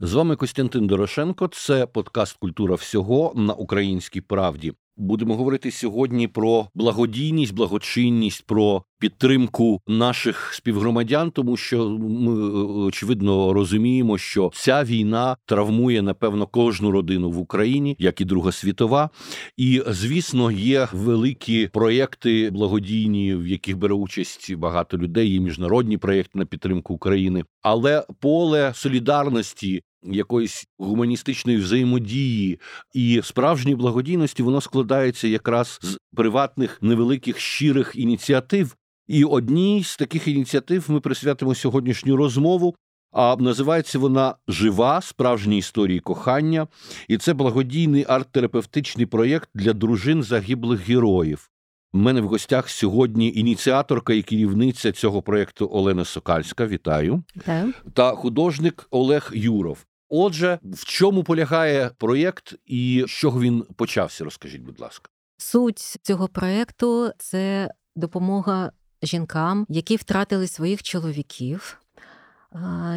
З 0.00 0.12
вами 0.12 0.36
Костянтин 0.36 0.86
Дорошенко. 0.86 1.48
Це 1.48 1.86
подкаст 1.86 2.36
Культура 2.36 2.74
всього 2.74 3.32
на 3.36 3.54
українській 3.54 4.20
правді. 4.20 4.72
Будемо 4.96 5.36
говорити 5.36 5.70
сьогодні 5.70 6.28
про 6.28 6.68
благодійність, 6.74 7.54
благочинність, 7.54 8.46
про 8.46 8.82
підтримку 8.98 9.80
наших 9.86 10.54
співгромадян, 10.54 11.30
тому 11.30 11.56
що 11.56 11.88
ми 11.88 12.32
очевидно 12.62 13.52
розуміємо, 13.52 14.18
що 14.18 14.50
ця 14.54 14.84
війна 14.84 15.36
травмує 15.46 16.02
напевно 16.02 16.46
кожну 16.46 16.90
родину 16.90 17.30
в 17.30 17.38
Україні, 17.38 17.96
як 17.98 18.20
і 18.20 18.24
Друга 18.24 18.52
світова. 18.52 19.10
І 19.56 19.82
звісно, 19.88 20.50
є 20.50 20.88
великі 20.92 21.68
проєкти 21.72 22.50
благодійні, 22.50 23.34
в 23.34 23.46
яких 23.46 23.78
бере 23.78 23.94
участь 23.94 24.54
багато 24.54 24.98
людей. 24.98 25.30
Є 25.30 25.40
міжнародні 25.40 25.98
проєкти 25.98 26.38
на 26.38 26.46
підтримку 26.46 26.94
України, 26.94 27.44
але 27.62 28.06
поле 28.20 28.72
солідарності 28.74 29.82
якоїсь 30.02 30.66
гуманістичної 30.78 31.58
взаємодії 31.58 32.60
і 32.94 33.20
справжньої 33.24 33.76
благодійності 33.76 34.42
воно 34.42 34.60
складається 34.60 35.28
якраз 35.28 35.78
з 35.82 35.98
приватних 36.16 36.82
невеликих 36.82 37.38
щирих 37.38 37.92
ініціатив. 37.94 38.76
І 39.08 39.24
одній 39.24 39.84
з 39.84 39.96
таких 39.96 40.28
ініціатив 40.28 40.84
ми 40.88 41.00
присвятимо 41.00 41.54
сьогоднішню 41.54 42.16
розмову. 42.16 42.74
А 43.12 43.36
називається 43.38 43.98
вона 43.98 44.34
Жива 44.48 45.00
справжні 45.00 45.58
історії 45.58 46.00
кохання, 46.00 46.66
і 47.08 47.18
це 47.18 47.34
благодійний 47.34 48.04
арт-терапевтичний 48.04 49.06
проєкт 49.06 49.48
для 49.54 49.72
дружин 49.72 50.22
загиблих 50.22 50.88
героїв. 50.88 51.50
У 51.96 51.98
мене 51.98 52.20
в 52.20 52.28
гостях 52.28 52.70
сьогодні 52.70 53.32
ініціаторка 53.34 54.14
і 54.14 54.22
керівниця 54.22 54.92
цього 54.92 55.22
проєкту 55.22 55.68
Олена 55.72 56.04
Сокальська. 56.04 56.66
Вітаю. 56.66 57.22
Вітаю. 57.36 57.72
та 57.94 58.10
художник 58.10 58.86
Олег 58.90 59.30
Юров. 59.34 59.86
Отже, 60.08 60.58
в 60.62 60.84
чому 60.84 61.24
полягає 61.24 61.90
проєкт 61.98 62.54
і 62.66 63.04
з 63.08 63.10
чого 63.10 63.40
він 63.40 63.64
почався? 63.76 64.24
Розкажіть, 64.24 64.62
будь 64.62 64.80
ласка. 64.80 65.10
Суть 65.38 65.78
цього 65.78 66.28
проєкту– 66.28 67.10
це 67.18 67.70
допомога 67.96 68.72
жінкам, 69.02 69.66
які 69.68 69.96
втратили 69.96 70.46
своїх 70.46 70.82
чоловіків, 70.82 71.80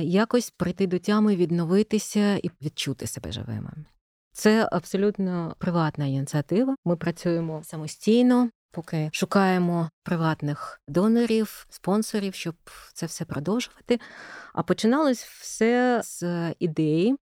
якось 0.02 0.50
прийти 0.50 0.88
до 0.88 1.00
тями, 1.00 1.36
відновитися 1.36 2.36
і 2.36 2.52
відчути 2.62 3.08
себе 3.08 3.32
живими. 3.32 3.72
Це 4.32 4.70
абсолютно 4.72 5.56
приватна 5.58 6.06
ініціатива. 6.06 6.76
Ми 6.86 6.96
працюємо 6.96 7.62
самостійно, 7.64 8.50
поки 8.72 9.10
шукаємо 9.14 9.90
приватних 10.04 10.82
донорів, 10.88 11.68
спонсорів, 11.70 12.34
щоб 12.34 12.56
це 12.94 13.06
все 13.06 13.26
продовжувати. 13.26 14.00
А 14.54 14.64
починалось 14.64 15.24
все 15.24 16.02
з 16.04 16.24
ідеї, 16.60 17.16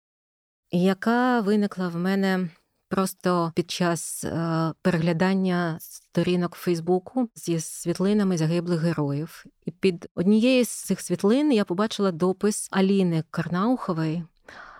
яка 0.71 1.41
виникла 1.41 1.89
в 1.89 1.97
мене 1.97 2.49
просто 2.89 3.53
під 3.55 3.71
час 3.71 4.25
е, 4.25 4.73
переглядання 4.83 5.79
сторінок 5.81 6.55
Фейсбуку 6.55 7.29
зі 7.35 7.61
світлинами 7.61 8.39
загиблих 8.39 8.81
героїв. 8.81 9.45
І 9.65 9.71
під 9.71 10.09
однією 10.15 10.65
з 10.65 10.69
цих 10.69 11.01
світлин 11.01 11.53
я 11.53 11.65
побачила 11.65 12.13
допис 12.13 12.69
Аліни 12.71 13.25
Карнаухової 13.31 14.25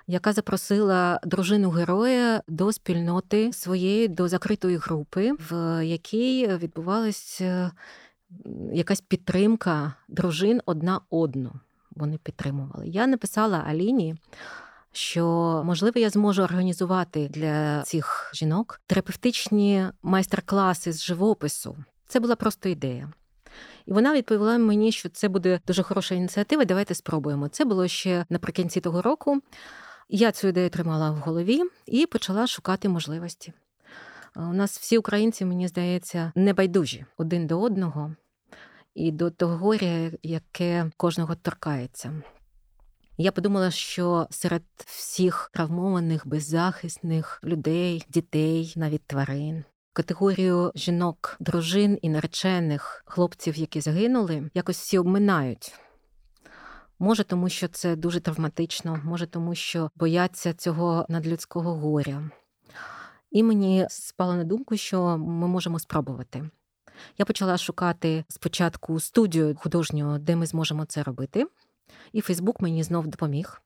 яка 0.07 0.33
запросила 0.33 1.21
дружину 1.25 1.71
героя 1.71 2.43
до 2.49 2.73
спільноти 2.73 3.53
своєї 3.53 4.09
до 4.09 4.29
закритої 4.29 4.77
групи, 4.77 5.33
в 5.51 5.85
якій 5.87 6.47
відбувалася 6.47 7.73
якась 8.73 9.01
підтримка 9.01 9.95
дружин 10.09 10.61
одна 10.67 11.01
одну. 11.11 11.53
Вони 11.91 12.19
підтримували. 12.19 12.89
Я 12.89 13.07
написала 13.07 13.65
Аліні. 13.69 14.17
Що 14.93 15.63
можливо 15.65 16.01
я 16.01 16.11
зможу 16.11 16.43
організувати 16.43 17.29
для 17.29 17.83
цих 17.83 18.31
жінок 18.35 18.81
терапевтичні 18.87 19.87
майстер-класи 20.03 20.93
з 20.93 21.03
живопису. 21.03 21.77
Це 22.09 22.21
була 22.21 22.37
просто 22.37 22.69
ідея. 22.69 23.13
І 23.87 23.93
вона 23.93 24.15
відповіла 24.15 24.59
мені, 24.59 24.93
що 24.93 25.09
це 25.09 25.29
буде 25.29 25.61
дуже 25.67 25.83
хороша 25.83 26.15
ініціатива. 26.15 26.65
Давайте 26.65 26.95
спробуємо. 26.95 27.49
Це 27.49 27.65
було 27.65 27.89
ще 27.89 28.25
наприкінці 28.31 28.81
того 28.81 29.03
року. 29.03 29.41
Я 30.09 30.33
цю 30.33 30.49
ідею 30.49 30.71
тримала 30.71 31.11
в 31.11 31.17
голові 31.17 31.63
і 31.87 32.07
почала 32.07 32.47
шукати 32.47 32.89
можливості. 32.89 33.53
У 34.37 34.41
нас 34.41 34.79
всі 34.79 34.99
українці, 34.99 35.45
мені 35.45 35.69
здається, 35.69 36.33
небайдужі 36.35 37.05
один 37.17 37.47
до 37.47 37.61
одного 37.61 38.15
і 38.95 39.13
до 39.13 39.31
того 39.31 39.57
горя, 39.57 40.11
яке 40.23 40.91
кожного 40.97 41.35
торкається. 41.35 42.23
Я 43.19 43.33
подумала, 43.33 43.71
що 43.71 44.27
серед 44.31 44.63
всіх 44.77 45.51
травмованих, 45.55 46.27
беззахисних 46.27 47.41
людей, 47.45 48.05
дітей, 48.09 48.73
навіть 48.77 49.07
тварин, 49.07 49.65
категорію 49.93 50.73
жінок, 50.75 51.37
дружин 51.41 51.99
і 52.03 52.09
наречених 52.09 53.03
хлопців, 53.07 53.57
які 53.57 53.81
загинули, 53.81 54.51
якось 54.55 54.79
всі 54.79 54.99
обминають. 54.99 55.75
Може, 56.99 57.25
тому 57.25 57.49
що 57.49 57.69
це 57.69 57.97
дуже 57.97 58.21
травматично, 58.21 59.01
може, 59.05 59.27
тому 59.27 59.55
що 59.55 59.91
бояться 59.95 60.55
цього 60.55 61.07
надлюдського 61.09 61.75
горя. 61.75 62.31
І 63.31 63.43
мені 63.43 63.87
спало 63.91 64.35
на 64.35 64.45
думку, 64.45 64.77
що 64.77 65.19
ми 65.19 65.49
можемо 65.49 65.79
спробувати. 65.79 66.51
Я 67.19 67.25
почала 67.25 67.59
шукати 67.59 68.25
спочатку 68.29 69.01
студію 69.01 69.57
художню, 69.59 70.19
де 70.19 70.37
ми 70.37 70.47
зможемо 70.47 70.85
це 70.85 71.03
робити, 71.03 71.47
і 72.13 72.21
Фейсбук 72.21 72.61
мені 72.61 72.83
знов 72.83 73.07
допоміг. 73.07 73.63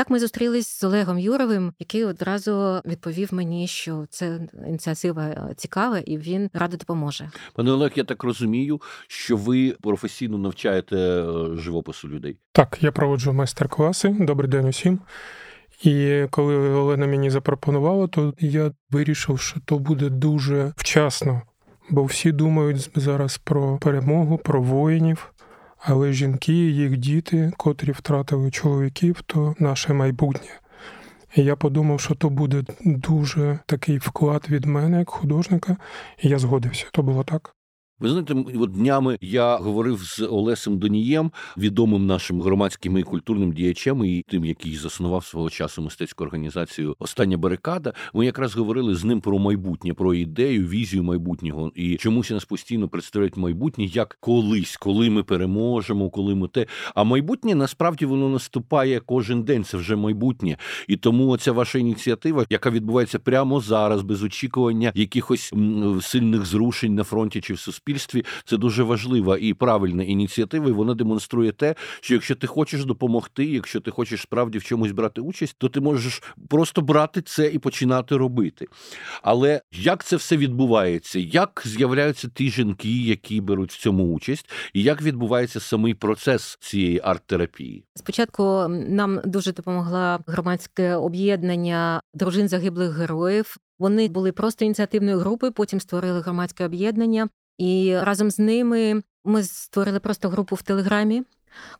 Так 0.00 0.10
ми 0.10 0.18
зустрілись 0.18 0.68
з 0.80 0.84
Олегом 0.84 1.18
Юровим, 1.18 1.72
який 1.78 2.04
одразу 2.04 2.80
відповів 2.84 3.34
мені, 3.34 3.66
що 3.66 4.06
це 4.10 4.40
ініціатива 4.66 5.22
е, 5.22 5.54
цікава, 5.56 5.98
і 5.98 6.18
він 6.18 6.50
радо 6.54 6.76
допоможе. 6.76 7.30
Пане 7.54 7.70
Олег, 7.70 7.92
я 7.94 8.04
так 8.04 8.24
розумію, 8.24 8.80
що 9.08 9.36
ви 9.36 9.76
професійно 9.82 10.38
навчаєте 10.38 10.96
е, 10.96 11.56
живопису 11.56 12.08
людей. 12.08 12.36
Так, 12.52 12.78
я 12.80 12.92
проводжу 12.92 13.32
майстер-класи. 13.32 14.16
Добрий 14.20 14.50
день 14.50 14.68
усім. 14.68 15.00
І 15.82 16.24
коли 16.30 16.56
Олена 16.56 17.06
мені 17.06 17.30
запропонувала, 17.30 18.06
то 18.06 18.34
я 18.38 18.72
вирішив, 18.90 19.40
що 19.40 19.60
то 19.64 19.78
буде 19.78 20.08
дуже 20.08 20.72
вчасно, 20.76 21.42
бо 21.90 22.04
всі 22.04 22.32
думають 22.32 22.90
зараз 22.94 23.38
про 23.38 23.78
перемогу, 23.78 24.38
про 24.38 24.62
воїнів. 24.62 25.32
Але 25.82 26.12
жінки, 26.12 26.52
їх 26.52 26.96
діти, 26.96 27.52
котрі 27.56 27.92
втратили 27.92 28.50
чоловіків, 28.50 29.22
то 29.26 29.54
наше 29.58 29.92
майбутнє. 29.92 30.60
І 31.36 31.44
я 31.44 31.56
подумав, 31.56 32.00
що 32.00 32.14
то 32.14 32.30
буде 32.30 32.64
дуже 32.84 33.58
такий 33.66 33.98
вклад 33.98 34.46
від 34.50 34.64
мене 34.64 34.98
як 34.98 35.10
художника, 35.10 35.76
і 36.22 36.28
я 36.28 36.38
згодився. 36.38 36.86
То 36.92 37.02
було 37.02 37.24
так. 37.24 37.54
Ви 38.00 38.08
знаєте, 38.08 38.34
от 38.60 38.70
днями 38.70 39.18
я 39.20 39.56
говорив 39.56 40.02
з 40.02 40.20
Олесем 40.20 40.78
Донієм, 40.78 41.32
відомим 41.58 42.06
нашим 42.06 42.42
громадським 42.42 42.98
і 42.98 43.02
культурним 43.02 43.52
діячем, 43.52 44.04
і 44.04 44.24
тим, 44.28 44.44
який 44.44 44.76
заснував 44.76 45.24
свого 45.24 45.50
часу 45.50 45.82
мистецьку 45.82 46.24
організацію 46.24 46.96
Остання 46.98 47.36
барикада. 47.36 47.92
Ми 48.14 48.26
якраз 48.26 48.56
говорили 48.56 48.94
з 48.94 49.04
ним 49.04 49.20
про 49.20 49.38
майбутнє, 49.38 49.94
про 49.94 50.14
ідею, 50.14 50.68
візію 50.68 51.02
майбутнього. 51.02 51.72
І 51.74 51.96
чомусь 51.96 52.30
нас 52.30 52.44
постійно 52.44 52.88
представляють 52.88 53.36
майбутнє 53.36 53.84
як 53.84 54.16
колись, 54.20 54.76
коли 54.76 55.10
ми 55.10 55.22
переможемо, 55.22 56.10
коли 56.10 56.34
ми 56.34 56.48
те. 56.48 56.66
А 56.94 57.04
майбутнє 57.04 57.54
насправді 57.54 58.06
воно 58.06 58.28
наступає 58.28 59.00
кожен 59.00 59.42
день. 59.42 59.64
Це 59.64 59.76
вже 59.76 59.96
майбутнє. 59.96 60.56
І 60.88 60.96
тому 60.96 61.28
оця 61.28 61.52
ваша 61.52 61.78
ініціатива, 61.78 62.44
яка 62.50 62.70
відбувається 62.70 63.18
прямо 63.18 63.60
зараз, 63.60 64.02
без 64.02 64.22
очікування 64.22 64.92
якихось 64.94 65.52
сильних 66.00 66.46
зрушень 66.46 66.94
на 66.94 67.04
фронті 67.04 67.40
чи 67.40 67.54
в 67.54 67.58
суспільстві, 67.58 67.89
суспільстві 67.98 68.24
це 68.44 68.56
дуже 68.56 68.82
важлива 68.82 69.38
і 69.40 69.54
правильна 69.54 70.02
ініціатива. 70.02 70.68
і 70.68 70.72
Вона 70.72 70.94
демонструє 70.94 71.52
те, 71.52 71.74
що 72.00 72.14
якщо 72.14 72.34
ти 72.34 72.46
хочеш 72.46 72.84
допомогти, 72.84 73.44
якщо 73.44 73.80
ти 73.80 73.90
хочеш 73.90 74.20
справді 74.20 74.58
в 74.58 74.64
чомусь 74.64 74.92
брати 74.92 75.20
участь, 75.20 75.56
то 75.58 75.68
ти 75.68 75.80
можеш 75.80 76.22
просто 76.48 76.82
брати 76.82 77.22
це 77.22 77.46
і 77.46 77.58
починати 77.58 78.16
робити. 78.16 78.66
Але 79.22 79.60
як 79.72 80.04
це 80.04 80.16
все 80.16 80.36
відбувається? 80.36 81.18
Як 81.18 81.62
з'являються 81.64 82.28
ті 82.34 82.50
жінки, 82.50 83.02
які 83.02 83.40
беруть 83.40 83.72
в 83.72 83.80
цьому 83.80 84.14
участь, 84.14 84.50
і 84.74 84.82
як 84.82 85.02
відбувається 85.02 85.60
самий 85.60 85.94
процес 85.94 86.58
цієї 86.60 87.00
арт-терапії? 87.04 87.84
Спочатку 87.94 88.66
нам 88.68 89.20
дуже 89.24 89.52
допомогла 89.52 90.18
громадське 90.26 90.94
об'єднання 90.94 92.00
дружин 92.14 92.48
загиблих 92.48 92.90
героїв. 92.90 93.56
Вони 93.78 94.08
були 94.08 94.32
просто 94.32 94.64
ініціативною 94.64 95.18
групою, 95.18 95.52
потім 95.52 95.80
створили 95.80 96.20
громадське 96.20 96.64
об'єднання. 96.64 97.28
І 97.60 97.98
разом 97.98 98.30
з 98.30 98.38
ними 98.38 99.02
ми 99.24 99.42
створили 99.42 100.00
просто 100.00 100.28
групу 100.28 100.54
в 100.56 100.62
Телеграмі. 100.62 101.22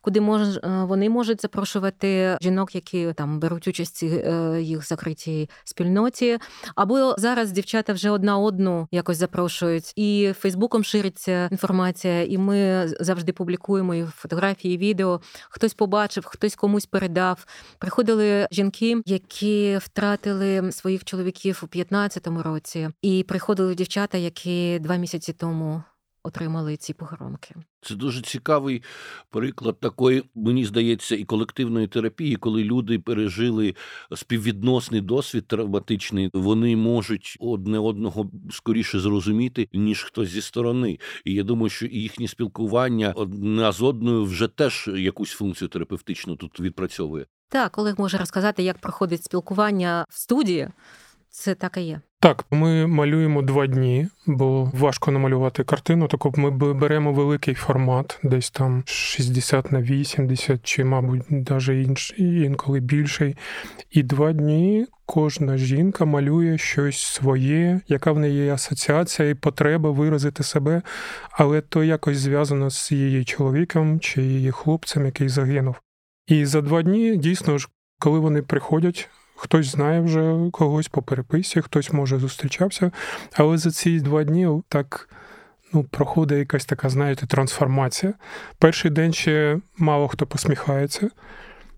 Куди 0.01 0.21
мож, 0.21 0.41
е, 0.41 0.61
вони 0.63 1.09
можуть 1.09 1.41
запрошувати 1.41 2.37
жінок, 2.41 2.75
які 2.75 3.13
там 3.13 3.39
беруть 3.39 3.67
участь 3.67 4.03
в 4.03 4.61
їх 4.61 4.87
закритій 4.87 5.49
спільноті. 5.63 6.37
Або 6.75 7.15
зараз 7.17 7.51
дівчата 7.51 7.93
вже 7.93 8.09
одна 8.09 8.37
одну 8.37 8.87
якось 8.91 9.17
запрошують, 9.17 9.93
і 9.95 10.33
Фейсбуком 10.39 10.83
шириться 10.83 11.47
інформація, 11.51 12.23
і 12.23 12.37
ми 12.37 12.87
завжди 12.99 13.33
публікуємо 13.33 13.95
і 13.95 14.03
фотографії, 14.03 14.75
і 14.75 14.77
відео. 14.77 15.21
Хтось 15.49 15.73
побачив, 15.73 16.25
хтось 16.25 16.55
комусь 16.55 16.85
передав. 16.85 17.45
Приходили 17.77 18.47
жінки, 18.51 19.01
які 19.05 19.77
втратили 19.81 20.71
своїх 20.71 21.05
чоловіків 21.05 21.61
у 21.63 21.65
15-му 21.65 22.43
році, 22.43 22.89
і 23.01 23.23
приходили 23.23 23.75
дівчата, 23.75 24.17
які 24.17 24.79
два 24.79 24.95
місяці 24.95 25.33
тому 25.33 25.83
отримали 26.23 26.77
ці 26.77 26.93
похоронки. 26.93 27.55
Це 27.81 27.95
дуже 27.95 28.21
цікавий 28.21 28.83
приклад 29.29 29.79
такої, 29.79 30.23
мені 30.35 30.65
здається, 30.65 31.15
і 31.15 31.23
колективної 31.23 31.87
терапії, 31.87 32.35
коли 32.35 32.63
люди 32.63 32.99
пережили 32.99 33.75
співвідносний 34.15 35.01
досвід 35.01 35.47
травматичний, 35.47 36.29
вони 36.33 36.75
можуть 36.75 37.37
одне 37.39 37.79
одного 37.79 38.31
скоріше 38.51 38.99
зрозуміти, 38.99 39.69
ніж 39.73 40.03
хтось 40.03 40.29
зі 40.29 40.41
сторони. 40.41 40.99
І 41.25 41.33
я 41.33 41.43
думаю, 41.43 41.69
що 41.69 41.85
їхнє 41.85 42.27
спілкування 42.27 43.13
одна 43.15 43.71
з 43.71 43.81
одною 43.81 44.23
вже 44.23 44.47
теж 44.47 44.89
якусь 44.95 45.31
функцію 45.31 45.67
терапевтичну 45.67 46.35
тут 46.35 46.59
відпрацьовує. 46.59 47.25
Так, 47.49 47.77
Олег 47.77 47.95
може 47.97 48.17
розказати, 48.17 48.63
як 48.63 48.77
проходить 48.77 49.23
спілкування 49.23 50.05
в 50.09 50.17
студії. 50.17 50.69
Це 51.29 51.55
так 51.55 51.77
і 51.77 51.81
є. 51.81 52.01
Так, 52.21 52.45
ми 52.51 52.87
малюємо 52.87 53.41
два 53.41 53.67
дні, 53.67 54.07
бо 54.27 54.71
важко 54.73 55.11
намалювати 55.11 55.63
картину. 55.63 56.07
Так 56.07 56.37
ми 56.37 56.73
беремо 56.73 57.13
великий 57.13 57.53
формат, 57.53 58.19
десь 58.23 58.49
там 58.49 58.83
60 58.85 59.71
на 59.71 59.81
80, 59.81 60.59
чи, 60.63 60.83
мабуть, 60.83 61.31
навіть 61.31 61.87
інший, 61.87 62.41
інколи 62.41 62.79
більший. 62.79 63.35
І 63.91 64.03
два 64.03 64.33
дні 64.33 64.87
кожна 65.05 65.57
жінка 65.57 66.05
малює 66.05 66.57
щось 66.57 66.99
своє, 66.99 67.81
яка 67.87 68.11
в 68.11 68.19
неї 68.19 68.45
є 68.45 68.53
асоціація 68.53 69.29
і 69.29 69.33
потреба 69.33 69.91
виразити 69.91 70.43
себе, 70.43 70.81
але 71.31 71.61
то 71.61 71.83
якось 71.83 72.17
зв'язано 72.17 72.69
з 72.69 72.91
її 72.91 73.25
чоловіком 73.25 73.99
чи 73.99 74.21
її 74.21 74.51
хлопцем, 74.51 75.05
який 75.05 75.29
загинув. 75.29 75.75
І 76.27 76.45
за 76.45 76.61
два 76.61 76.81
дні 76.81 77.17
дійсно 77.17 77.57
ж, 77.57 77.67
коли 77.99 78.19
вони 78.19 78.41
приходять. 78.41 79.09
Хтось 79.43 79.67
знає 79.67 80.01
вже 80.01 80.49
когось 80.51 80.87
по 80.87 81.01
переписці, 81.01 81.61
хтось 81.61 81.93
може 81.93 82.19
зустрічався. 82.19 82.91
Але 83.33 83.57
за 83.57 83.71
ці 83.71 83.99
два 83.99 84.23
дні 84.23 84.61
так 84.69 85.09
ну, 85.73 85.83
проходить 85.83 86.39
якась 86.39 86.65
така, 86.65 86.89
знаєте, 86.89 87.25
трансформація. 87.27 88.13
Перший 88.57 88.91
день 88.91 89.13
ще 89.13 89.59
мало 89.77 90.07
хто 90.07 90.25
посміхається. 90.25 91.09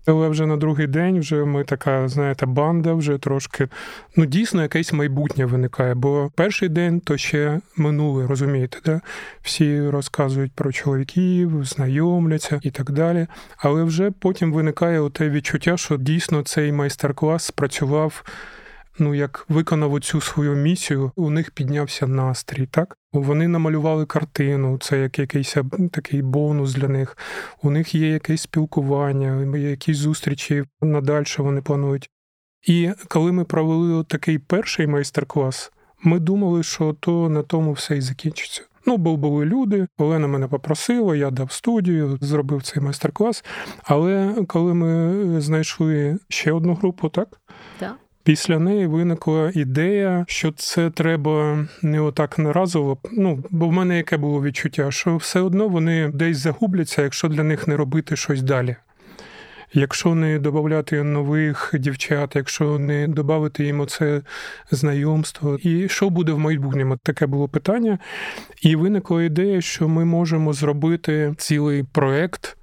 Але 0.06 0.28
вже 0.28 0.46
на 0.46 0.56
другий 0.56 0.86
день 0.86 1.20
вже 1.20 1.44
ми 1.44 1.64
така, 1.64 2.08
знаєте, 2.08 2.46
банда, 2.46 2.94
вже 2.94 3.18
трошки 3.18 3.68
ну 4.16 4.26
дійсно 4.26 4.62
якесь 4.62 4.92
майбутнє 4.92 5.44
виникає. 5.44 5.94
Бо 5.94 6.30
перший 6.34 6.68
день 6.68 7.00
то 7.00 7.16
ще 7.16 7.60
минуле, 7.76 8.26
розумієте, 8.26 8.78
да? 8.84 9.00
всі 9.42 9.88
розказують 9.88 10.52
про 10.52 10.72
чоловіків, 10.72 11.64
знайомляться 11.64 12.60
і 12.62 12.70
так 12.70 12.90
далі. 12.90 13.26
Але 13.56 13.82
вже 13.82 14.10
потім 14.10 14.52
виникає 14.52 15.10
те 15.10 15.28
відчуття, 15.28 15.76
що 15.76 15.96
дійсно 15.96 16.42
цей 16.42 16.72
майстер-клас 16.72 17.44
спрацював 17.44 18.24
ну 18.98 19.14
як 19.14 19.46
виконав 19.48 19.92
оцю 19.92 20.20
свою 20.20 20.54
місію, 20.54 21.12
у 21.16 21.30
них 21.30 21.50
піднявся 21.50 22.06
настрій. 22.06 22.66
Так 22.66 22.96
вони 23.12 23.48
намалювали 23.48 24.06
картину, 24.06 24.78
це 24.78 25.00
як 25.00 25.18
якийсь 25.18 25.56
такий 25.92 26.22
бонус 26.22 26.74
для 26.74 26.88
них. 26.88 27.18
У 27.62 27.70
них 27.70 27.94
є 27.94 28.08
якесь 28.08 28.42
спілкування, 28.42 29.58
якісь 29.58 29.96
зустрічі 29.96 30.64
надальше 30.82 31.42
вони 31.42 31.62
планують. 31.62 32.10
І 32.66 32.90
коли 33.08 33.32
ми 33.32 33.44
провели 33.44 34.04
такий 34.04 34.38
перший 34.38 34.86
майстер-клас, 34.86 35.72
ми 36.02 36.18
думали, 36.18 36.62
що 36.62 36.92
то 37.00 37.28
на 37.28 37.42
тому 37.42 37.72
все 37.72 37.96
і 37.96 38.00
закінчиться. 38.00 38.62
Ну, 38.86 38.96
бо 38.96 39.16
були 39.16 39.44
люди, 39.44 39.86
Олена 39.98 40.26
мене 40.28 40.48
попросила, 40.48 41.16
я 41.16 41.30
дав 41.30 41.52
студію, 41.52 42.18
зробив 42.20 42.62
цей 42.62 42.82
майстер-клас. 42.82 43.44
Але 43.82 44.34
коли 44.48 44.74
ми 44.74 45.40
знайшли 45.40 46.18
ще 46.28 46.52
одну 46.52 46.74
групу, 46.74 47.08
так? 47.08 47.40
Так. 47.78 47.96
Після 48.24 48.58
неї 48.58 48.86
виникла 48.86 49.52
ідея, 49.54 50.24
що 50.28 50.52
це 50.52 50.90
треба 50.90 51.66
не 51.82 52.00
отак 52.00 52.38
наразово. 52.38 52.98
Ну 53.12 53.44
бо 53.50 53.68
в 53.68 53.72
мене 53.72 53.96
яке 53.96 54.16
було 54.16 54.42
відчуття, 54.42 54.90
що 54.90 55.16
все 55.16 55.40
одно 55.40 55.68
вони 55.68 56.10
десь 56.14 56.38
загубляться, 56.38 57.02
якщо 57.02 57.28
для 57.28 57.42
них 57.42 57.68
не 57.68 57.76
робити 57.76 58.16
щось 58.16 58.42
далі. 58.42 58.76
Якщо 59.72 60.14
не 60.14 60.38
додати 60.38 61.02
нових 61.02 61.74
дівчат, 61.78 62.36
якщо 62.36 62.78
не 62.78 63.08
додати 63.08 63.64
їм 63.64 63.80
оце 63.80 64.22
знайомство, 64.70 65.58
і 65.62 65.88
що 65.88 66.10
буде 66.10 66.32
в 66.32 66.38
майбутньому? 66.38 66.96
Таке 66.96 67.26
було 67.26 67.48
питання. 67.48 67.98
І 68.62 68.76
виникла 68.76 69.22
ідея, 69.22 69.60
що 69.60 69.88
ми 69.88 70.04
можемо 70.04 70.52
зробити 70.52 71.34
цілий 71.38 71.82
проект. 71.82 72.56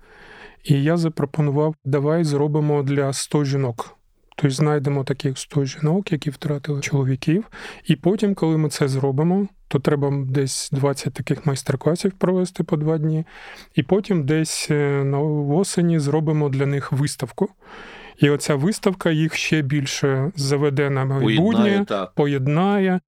І 0.63 0.83
я 0.83 0.97
запропонував: 0.97 1.75
давай 1.85 2.23
зробимо 2.23 2.83
для 2.83 3.13
100 3.13 3.45
жінок. 3.45 4.00
Тобто 4.35 4.55
знайдемо 4.55 5.03
таких 5.03 5.37
100 5.37 5.65
жінок, 5.65 6.11
які 6.11 6.29
втратили 6.29 6.81
чоловіків. 6.81 7.47
І 7.85 7.95
потім, 7.95 8.35
коли 8.35 8.57
ми 8.57 8.69
це 8.69 8.87
зробимо, 8.87 9.47
то 9.67 9.79
треба 9.79 10.13
десь 10.27 10.69
20 10.71 11.13
таких 11.13 11.45
майстер-класів 11.45 12.11
провести 12.11 12.63
по 12.63 12.77
два 12.77 12.97
дні. 12.97 13.25
І 13.75 13.83
потім 13.83 14.25
десь 14.25 14.67
е, 14.71 15.03
на 15.03 15.19
осені 15.19 15.99
зробимо 15.99 16.49
для 16.49 16.65
них 16.65 16.91
виставку. 16.91 17.49
І 18.17 18.29
оця 18.29 18.55
виставка 18.55 19.11
їх 19.11 19.33
ще 19.35 19.61
більше 19.61 20.31
заведе 20.35 20.89
на 20.89 21.05
майбутнє, 21.05 21.85
поєднає. 22.15 22.99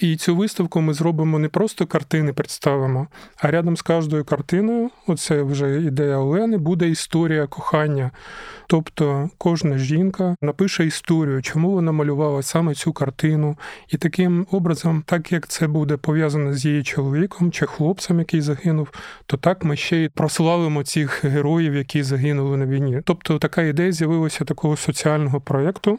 І 0.00 0.16
цю 0.16 0.36
виставку 0.36 0.80
ми 0.80 0.94
зробимо 0.94 1.38
не 1.38 1.48
просто 1.48 1.86
картини 1.86 2.32
представимо, 2.32 3.06
а 3.36 3.50
рядом 3.50 3.76
з 3.76 3.82
кожною 3.82 4.24
картиною, 4.24 4.90
оце 5.06 5.42
вже 5.42 5.82
ідея 5.82 6.18
Олени, 6.18 6.58
буде 6.58 6.88
історія 6.88 7.46
кохання. 7.46 8.10
Тобто 8.66 9.30
кожна 9.38 9.78
жінка 9.78 10.36
напише 10.42 10.86
історію, 10.86 11.42
чому 11.42 11.70
вона 11.70 11.92
малювала 11.92 12.42
саме 12.42 12.74
цю 12.74 12.92
картину. 12.92 13.56
І 13.88 13.96
таким 13.96 14.46
образом, 14.50 15.02
так 15.06 15.32
як 15.32 15.48
це 15.48 15.66
буде 15.66 15.96
пов'язано 15.96 16.54
з 16.54 16.64
її 16.64 16.82
чоловіком 16.82 17.52
чи 17.52 17.66
хлопцем, 17.66 18.18
який 18.18 18.40
загинув, 18.40 18.88
то 19.26 19.36
так 19.36 19.64
ми 19.64 19.76
ще 19.76 19.96
й 19.96 20.08
прославимо 20.08 20.82
цих 20.82 21.24
героїв, 21.24 21.74
які 21.74 22.02
загинули 22.02 22.56
на 22.56 22.66
війні. 22.66 23.00
Тобто 23.04 23.38
така 23.38 23.62
ідея 23.62 23.92
з'явилася 23.92 24.44
такого 24.44 24.76
соціального 24.76 25.40
проєкту. 25.40 25.98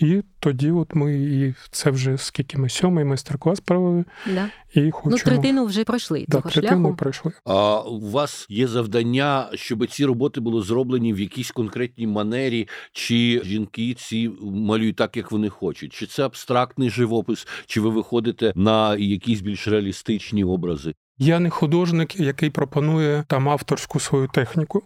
І 0.00 0.22
тоді, 0.38 0.70
от 0.70 0.94
ми 0.94 1.14
і 1.14 1.54
це 1.70 1.90
вже 1.90 2.18
скільки 2.18 2.58
ми 2.58 2.68
сьомий 2.68 3.04
майстер-клас 3.04 3.60
провели. 3.60 4.04
Да. 4.34 4.48
І 4.74 4.90
хочемо... 4.90 5.10
Ну, 5.10 5.18
третину 5.24 5.64
вже 5.64 5.84
пройшли. 5.84 6.24
Да, 6.28 6.36
того 6.36 6.50
третину 6.50 6.82
шляху. 6.82 6.96
пройшли. 6.96 7.32
А 7.44 7.80
у 7.80 8.10
вас 8.10 8.46
є 8.48 8.66
завдання, 8.66 9.48
щоб 9.54 9.86
ці 9.86 10.04
роботи 10.04 10.40
були 10.40 10.62
зроблені 10.62 11.12
в 11.12 11.20
якійсь 11.20 11.50
конкретній 11.50 12.06
манері, 12.06 12.68
чи 12.92 13.42
жінки 13.44 13.94
ці 13.94 14.30
малюють 14.42 14.96
так, 14.96 15.16
як 15.16 15.32
вони 15.32 15.48
хочуть? 15.48 15.92
Чи 15.92 16.06
це 16.06 16.24
абстрактний 16.24 16.90
живопис, 16.90 17.46
чи 17.66 17.80
ви 17.80 17.90
виходите 17.90 18.52
на 18.56 18.96
якісь 18.96 19.40
більш 19.40 19.68
реалістичні 19.68 20.44
образи? 20.44 20.94
Я 21.18 21.40
не 21.40 21.50
художник, 21.50 22.20
який 22.20 22.50
пропонує 22.50 23.24
там 23.28 23.48
авторську 23.48 24.00
свою 24.00 24.28
техніку. 24.28 24.82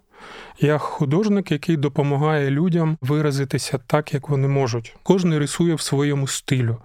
Я 0.61 0.79
художник, 0.79 1.53
який 1.53 1.77
допомагає 1.77 2.51
людям 2.51 2.99
виразитися 3.01 3.79
так, 3.87 4.15
як 4.15 4.29
вони 4.29 4.49
можуть. 4.49 4.97
Кожен 5.03 5.39
рисує 5.39 5.75
в 5.75 5.81
своєму 5.81 6.27
стилю. 6.27 6.77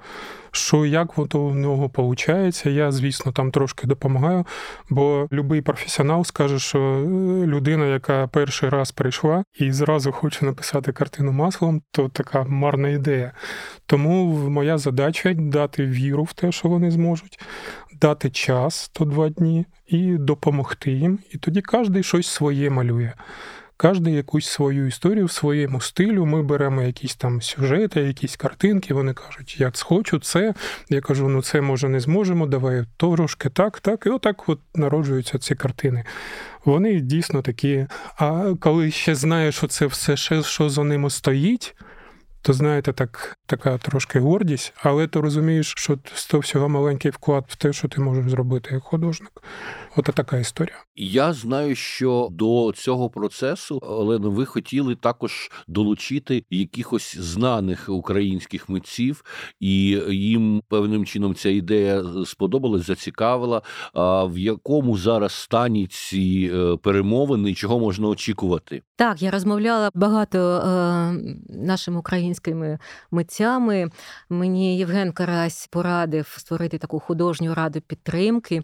Що 0.51 0.85
як 0.85 1.17
воно 1.17 1.45
у 1.45 1.53
нього 1.53 1.91
виходить, 1.97 2.65
я, 2.65 2.91
звісно, 2.91 3.31
там 3.31 3.51
трошки 3.51 3.87
допомагаю, 3.87 4.45
бо 4.89 5.27
будь-який 5.31 5.61
професіонал 5.61 6.23
скаже, 6.23 6.59
що 6.59 6.79
е, 6.79 7.07
людина, 7.47 7.85
яка 7.85 8.27
перший 8.27 8.69
раз 8.69 8.91
прийшла 8.91 9.43
і 9.59 9.71
зразу 9.71 10.11
хоче 10.11 10.45
написати 10.45 10.91
картину 10.91 11.31
маслом, 11.31 11.81
то 11.91 12.09
така 12.09 12.43
марна 12.43 12.89
ідея. 12.89 13.31
Тому 13.85 14.25
моя 14.49 14.77
задача 14.77 15.33
дати 15.33 15.85
віру 15.85 16.23
в 16.23 16.33
те, 16.33 16.51
що 16.51 16.67
вони 16.67 16.91
зможуть, 16.91 17.39
дати 18.01 18.29
час 18.29 18.89
то 18.93 19.05
два 19.05 19.29
дні 19.29 19.65
і 19.89 20.17
допомогти 20.17 20.91
їм. 20.91 21.19
І 21.31 21.37
тоді 21.37 21.61
кожен 21.61 22.03
щось 22.03 22.27
своє 22.27 22.69
малює. 22.69 23.13
Кожен 23.81 24.07
якусь 24.07 24.47
свою 24.47 24.87
історію 24.87 25.25
в 25.25 25.31
своєму 25.31 25.81
стилю. 25.81 26.25
Ми 26.25 26.43
беремо 26.43 26.81
якісь 26.81 27.15
там 27.15 27.41
сюжети, 27.41 28.01
якісь 28.01 28.35
картинки. 28.35 28.93
Вони 28.93 29.13
кажуть, 29.13 29.59
я 29.59 29.71
хочу 29.81 30.19
це. 30.19 30.53
Я 30.89 31.01
кажу, 31.01 31.29
ну 31.29 31.41
це 31.41 31.61
може 31.61 31.89
не 31.89 31.99
зможемо. 31.99 32.47
Давай 32.47 32.85
трошки 32.97 33.49
так, 33.49 33.79
так. 33.79 34.03
І 34.05 34.09
отак 34.09 34.49
от 34.49 34.59
народжуються 34.75 35.37
ці 35.37 35.55
картини. 35.55 36.03
Вони 36.65 36.99
дійсно 36.99 37.41
такі. 37.41 37.87
А 38.17 38.53
коли 38.59 38.91
ще 38.91 39.15
знаєш, 39.15 39.55
що 39.55 39.67
це 39.67 39.85
все, 39.85 40.17
що 40.43 40.69
за 40.69 40.83
ними 40.83 41.09
стоїть 41.09 41.75
то 42.41 42.53
знаєте, 42.53 42.93
так 42.93 43.37
така 43.45 43.77
трошки 43.77 44.19
гордість, 44.19 44.73
але 44.83 45.07
ти 45.07 45.19
розумієш, 45.19 45.73
що 45.77 45.97
з 46.13 46.27
того 46.27 46.41
всього 46.41 46.69
маленький 46.69 47.11
вклад 47.11 47.45
в 47.47 47.55
те, 47.55 47.73
що 47.73 47.87
ти 47.87 48.01
можеш 48.01 48.29
зробити 48.29 48.69
як 48.73 48.83
художник. 48.83 49.31
От 49.95 50.05
така 50.05 50.37
історія. 50.37 50.75
Я 50.95 51.33
знаю, 51.33 51.75
що 51.75 52.27
до 52.31 52.71
цього 52.75 53.09
процесу 53.09 53.79
Олено, 53.81 54.31
ви 54.31 54.45
хотіли 54.45 54.95
також 54.95 55.51
долучити 55.67 56.43
якихось 56.49 57.17
знаних 57.17 57.89
українських 57.89 58.69
митців, 58.69 59.23
і 59.59 59.71
їм 60.09 60.61
певним 60.67 61.05
чином 61.05 61.35
ця 61.35 61.49
ідея 61.49 62.03
сподобалась, 62.25 62.85
зацікавила. 62.85 63.61
А 63.93 64.23
в 64.23 64.37
якому 64.37 64.97
зараз 64.97 65.33
стані 65.33 65.87
ці 65.87 66.51
е, 66.53 66.77
перемовини, 66.77 67.53
чого 67.53 67.79
можна 67.79 68.07
очікувати? 68.07 68.81
Так, 68.95 69.21
я 69.21 69.31
розмовляла 69.31 69.89
багато 69.93 70.39
е, 70.39 71.13
нашими 71.49 72.01
українськими 72.29 72.79
митцями. 73.11 73.89
Мені 74.29 74.77
Євген 74.77 75.11
Карась 75.11 75.67
порадив 75.67 76.35
створити 76.37 76.77
таку 76.77 76.99
художню 76.99 77.53
раду 77.53 77.81
підтримки. 77.81 78.63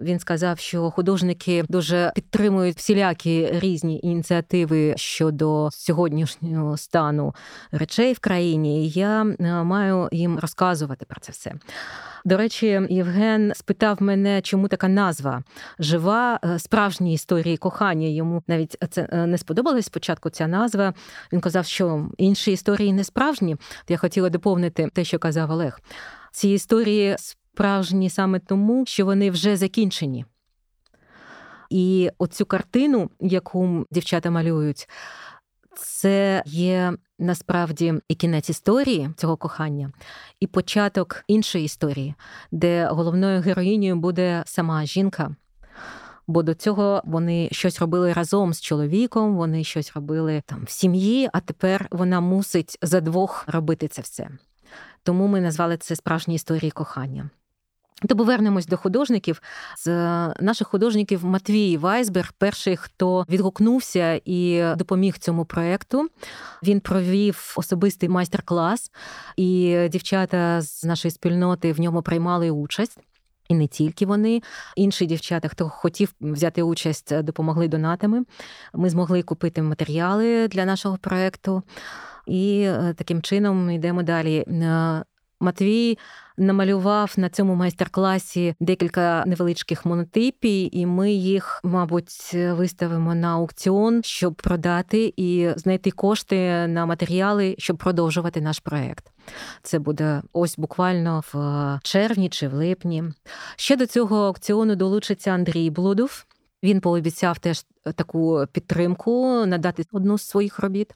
Він 0.00 0.18
сказав, 0.18 0.58
що 0.58 0.90
художники 0.90 1.64
дуже 1.68 2.12
підтримують 2.14 2.76
всілякі 2.76 3.48
різні 3.52 4.00
ініціативи 4.02 4.94
щодо 4.96 5.68
сьогоднішнього 5.72 6.76
стану 6.76 7.34
речей 7.72 8.12
в 8.12 8.18
країні. 8.18 8.88
Я 8.88 9.22
е, 9.40 9.62
маю 9.62 10.08
їм 10.12 10.38
розказувати 10.38 11.04
про 11.04 11.20
це 11.20 11.32
все. 11.32 11.52
До 12.26 12.36
речі, 12.36 12.80
Євген 12.90 13.52
спитав 13.54 14.02
мене, 14.02 14.42
чому 14.42 14.68
така 14.68 14.88
назва 14.88 15.42
жива 15.78 16.40
е, 16.44 16.58
справжні 16.58 17.14
історії 17.14 17.56
кохання. 17.56 18.06
Йому 18.06 18.42
навіть 18.48 18.76
це 18.90 19.08
е, 19.12 19.26
не 19.26 19.38
сподобалась 19.38 19.86
спочатку. 19.86 20.30
Ця 20.30 20.46
назва. 20.46 20.94
Він 21.32 21.40
казав, 21.40 21.66
що 21.66 22.08
інші 22.18 22.52
історії 22.52 22.92
не 22.92 23.04
справжні. 23.04 23.54
То 23.56 23.94
Я 23.94 23.96
хотіла 23.96 24.30
доповнити 24.30 24.88
те, 24.92 25.04
що 25.04 25.18
казав 25.18 25.50
Олег. 25.50 25.80
Ці 26.32 26.48
історії 26.48 27.16
справжні 27.18 28.10
саме 28.10 28.38
тому, 28.38 28.86
що 28.86 29.04
вони 29.04 29.30
вже 29.30 29.56
закінчені. 29.56 30.24
І 31.70 32.10
оцю 32.18 32.46
картину, 32.46 33.10
яку 33.20 33.86
дівчата 33.90 34.30
малюють, 34.30 34.88
це 35.76 36.42
є 36.46 36.92
насправді 37.18 37.94
і 38.08 38.14
кінець 38.14 38.50
історії 38.50 39.10
цього 39.16 39.36
кохання, 39.36 39.92
і 40.40 40.46
початок 40.46 41.24
іншої 41.26 41.64
історії, 41.64 42.14
де 42.52 42.86
головною 42.86 43.40
героїнею 43.40 43.96
буде 43.96 44.42
сама 44.46 44.86
жінка. 44.86 45.36
Бо 46.26 46.42
до 46.42 46.54
цього 46.54 47.02
вони 47.04 47.48
щось 47.52 47.80
робили 47.80 48.12
разом 48.12 48.54
з 48.54 48.60
чоловіком, 48.60 49.36
вони 49.36 49.64
щось 49.64 49.92
робили 49.94 50.42
там 50.46 50.64
в 50.64 50.70
сім'ї, 50.70 51.28
а 51.32 51.40
тепер 51.40 51.88
вона 51.90 52.20
мусить 52.20 52.78
за 52.82 53.00
двох 53.00 53.44
робити 53.48 53.88
це 53.88 54.02
все. 54.02 54.28
Тому 55.02 55.26
ми 55.26 55.40
назвали 55.40 55.76
це 55.76 55.96
справжні 55.96 56.34
історії 56.34 56.70
кохання. 56.70 57.30
То 58.08 58.16
повернемось 58.16 58.66
до 58.66 58.76
художників. 58.76 59.42
З 59.78 59.88
наших 60.40 60.68
художників 60.68 61.24
Матвій 61.24 61.76
Вайсберг, 61.76 62.32
перший, 62.38 62.76
хто 62.76 63.24
відгукнувся 63.28 64.20
і 64.24 64.64
допоміг 64.76 65.18
цьому 65.18 65.44
проєкту. 65.44 66.08
Він 66.62 66.80
провів 66.80 67.54
особистий 67.56 68.08
майстер-клас, 68.08 68.90
і 69.36 69.78
дівчата 69.90 70.60
з 70.60 70.84
нашої 70.84 71.12
спільноти 71.12 71.72
в 71.72 71.80
ньому 71.80 72.02
приймали 72.02 72.50
участь. 72.50 72.98
І 73.48 73.54
не 73.54 73.66
тільки 73.66 74.06
вони, 74.06 74.42
інші 74.76 75.06
дівчата, 75.06 75.48
хто 75.48 75.68
хотів 75.68 76.14
взяти 76.20 76.62
участь, 76.62 77.22
допомогли 77.22 77.68
донатами. 77.68 78.24
Ми 78.74 78.90
змогли 78.90 79.22
купити 79.22 79.62
матеріали 79.62 80.48
для 80.48 80.64
нашого 80.64 80.96
проєкту. 80.96 81.62
І 82.26 82.60
е, 82.60 82.94
таким 82.98 83.22
чином 83.22 83.70
йдемо 83.70 84.02
далі. 84.02 84.44
Матвій 85.40 85.98
намалював 86.36 87.14
на 87.16 87.28
цьому 87.28 87.54
майстер-класі 87.54 88.54
декілька 88.60 89.24
невеличких 89.26 89.86
монотипій, 89.86 90.68
і 90.72 90.86
ми 90.86 91.12
їх, 91.12 91.60
мабуть, 91.64 92.34
виставимо 92.34 93.14
на 93.14 93.28
аукціон, 93.28 94.02
щоб 94.02 94.34
продати 94.34 95.14
і 95.16 95.48
знайти 95.56 95.90
кошти 95.90 96.66
на 96.66 96.86
матеріали, 96.86 97.54
щоб 97.58 97.76
продовжувати 97.76 98.40
наш 98.40 98.58
проект. 98.58 99.12
Це 99.62 99.78
буде 99.78 100.22
ось 100.32 100.58
буквально 100.58 101.22
в 101.32 101.78
червні 101.82 102.28
чи 102.28 102.48
в 102.48 102.54
липні. 102.54 103.04
Ще 103.56 103.76
до 103.76 103.86
цього 103.86 104.16
аукціону 104.16 104.76
долучиться 104.76 105.30
Андрій 105.30 105.70
Блудов. 105.70 106.24
Він 106.62 106.80
пообіцяв 106.80 107.38
теж 107.38 107.64
таку 107.94 108.44
підтримку 108.52 109.46
надати 109.46 109.84
одну 109.92 110.18
з 110.18 110.22
своїх 110.22 110.58
робіт. 110.58 110.94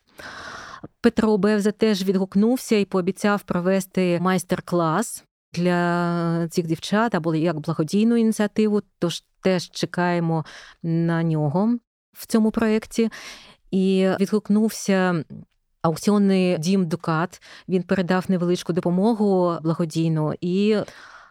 Петро 1.01 1.39
Бевза 1.39 1.73
теж 1.73 2.05
відгукнувся 2.05 2.77
і 2.77 2.85
пообіцяв 2.85 3.43
провести 3.43 4.19
майстер-клас 4.21 5.25
для 5.53 6.49
цих 6.51 6.67
дівчат 6.67 7.15
або 7.15 7.35
як 7.35 7.61
благодійну 7.61 8.17
ініціативу. 8.17 8.83
Тож 8.99 9.25
теж 9.43 9.71
чекаємо 9.71 10.45
на 10.83 11.23
нього 11.23 11.79
в 12.13 12.27
цьому 12.27 12.51
проєкті. 12.51 13.11
І 13.71 14.09
відгукнувся. 14.21 15.25
Аукціонний 15.83 16.59
дім 16.59 16.87
Дукат 16.89 17.43
він 17.69 17.83
передав 17.83 18.25
невеличку 18.29 18.73
допомогу 18.73 19.59
благодійну 19.63 20.35
і 20.41 20.77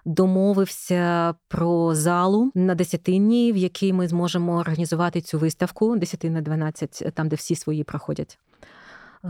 домовився 0.06 1.36
про 1.48 1.96
залу 1.96 2.52
на 2.56 2.76
десятині, 2.76 3.52
в 3.52 3.58
якій 3.58 3.94
ми 3.94 4.08
зможемо 4.08 4.56
організувати 4.56 5.22
цю 5.22 5.40
виставку 5.40 5.98
десятина 5.98 6.42
12, 6.42 7.12
там 7.14 7.28
де 7.28 7.36
всі 7.36 7.56
свої 7.56 7.84
проходять. 7.84 8.40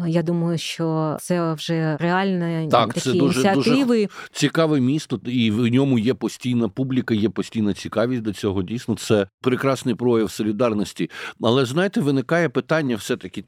Я 0.08 0.24
думаю, 0.24 0.58
що 0.58 1.18
це 1.22 1.54
вже 1.54 1.98
реальне 2.00 2.68
так, 2.72 2.88
такі 2.88 3.00
це 3.00 3.14
дуже, 3.14 3.42
ініціативи. 3.42 3.98
Дуже 4.02 4.10
цікаве 4.32 4.80
місто, 4.80 5.20
і 5.26 5.52
в 5.52 5.72
ньому 5.72 6.00
є 6.00 6.14
постійна 6.14 6.70
публіка, 6.70 7.14
є 7.14 7.30
постійна 7.30 7.74
цікавість 7.74 8.22
до 8.22 8.34
цього. 8.34 8.64
Дійсно, 8.64 8.96
це 8.96 9.28
прекрасний 9.42 9.96
прояв 9.96 10.32
солідарності. 10.32 11.10
Але 11.42 11.66
знаєте, 11.66 12.02
виникає 12.02 12.50
питання 12.50 12.96
все 12.96 13.18
таки. 13.18 13.46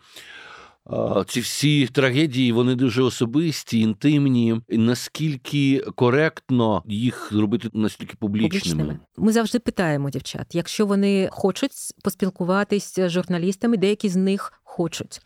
Ці 1.28 1.40
всі 1.40 1.88
трагедії 1.88 2.52
вони 2.52 2.76
дуже 2.76 3.02
особисті, 3.04 3.80
інтимні. 3.80 4.62
Наскільки 4.70 5.80
коректно 5.96 6.84
їх 6.88 7.30
зробити 7.32 7.70
настільки 7.74 8.14
публічними? 8.20 8.60
публічними? 8.60 9.00
Ми 9.18 9.32
завжди 9.32 9.60
питаємо 9.60 10.10
дівчат, 10.10 10.56
якщо 10.56 10.86
вони 10.86 11.30
хочуть 11.32 11.72
поспілкуватися 12.04 13.10
з 13.10 13.12
журналістами, 13.12 13.78
деякі 13.78 14.10
з 14.10 14.16
них 14.16 14.54
хочуть 14.82 15.22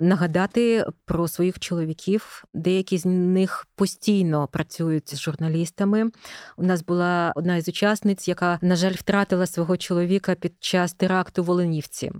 нагадати 0.00 0.84
про 1.04 1.28
своїх 1.28 1.58
чоловіків. 1.58 2.44
Деякі 2.54 2.98
з 2.98 3.06
них 3.06 3.66
постійно 3.74 4.48
працюють 4.48 5.14
з 5.14 5.20
журналістами. 5.20 6.10
У 6.56 6.62
нас 6.62 6.84
була 6.84 7.32
одна 7.36 7.56
із 7.56 7.68
учасниць, 7.68 8.28
яка, 8.28 8.58
на 8.62 8.76
жаль, 8.76 8.92
втратила 8.92 9.46
свого 9.46 9.76
чоловіка 9.76 10.34
під 10.34 10.52
час 10.60 10.92
теракту 10.92 11.44
в 11.44 11.50
Оленівці. 11.50 12.12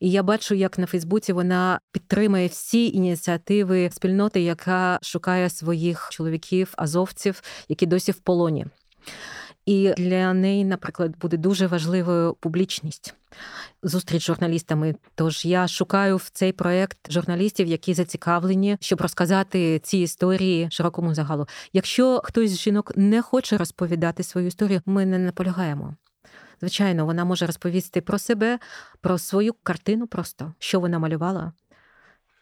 І 0.00 0.10
я 0.10 0.22
бачу, 0.22 0.54
як 0.54 0.78
на 0.78 0.86
Фейсбуці 0.86 1.32
вона 1.32 1.80
підтримує 1.92 2.46
всі 2.46 2.88
ініціативи 2.88 3.90
спільноти, 3.92 4.40
яка 4.40 4.98
шукає 5.02 5.50
своїх 5.50 6.08
чоловіків, 6.12 6.72
азовців, 6.76 7.42
які 7.68 7.86
досі 7.86 8.12
в 8.12 8.18
полоні. 8.18 8.66
І 9.68 9.94
для 9.96 10.32
неї, 10.34 10.64
наприклад, 10.64 11.14
буде 11.20 11.36
дуже 11.36 11.66
важливою 11.66 12.36
публічність 12.40 13.14
зустріч 13.82 14.22
з 14.22 14.26
журналістами. 14.26 14.94
Тож 15.14 15.44
я 15.44 15.68
шукаю 15.68 16.16
в 16.16 16.28
цей 16.32 16.52
проект 16.52 17.12
журналістів, 17.12 17.66
які 17.66 17.94
зацікавлені, 17.94 18.76
щоб 18.80 19.00
розказати 19.00 19.78
ці 19.78 19.98
історії 19.98 20.68
широкому 20.70 21.14
загалу. 21.14 21.46
Якщо 21.72 22.20
хтось 22.24 22.50
з 22.50 22.58
жінок 22.58 22.92
не 22.96 23.22
хоче 23.22 23.56
розповідати 23.56 24.22
свою 24.22 24.46
історію, 24.46 24.80
ми 24.86 25.06
не 25.06 25.18
наполягаємо. 25.18 25.94
Звичайно, 26.60 27.06
вона 27.06 27.24
може 27.24 27.46
розповісти 27.46 28.00
про 28.00 28.18
себе, 28.18 28.58
про 29.00 29.18
свою 29.18 29.54
картину, 29.62 30.06
просто 30.06 30.54
що 30.58 30.80
вона 30.80 30.98
малювала. 30.98 31.52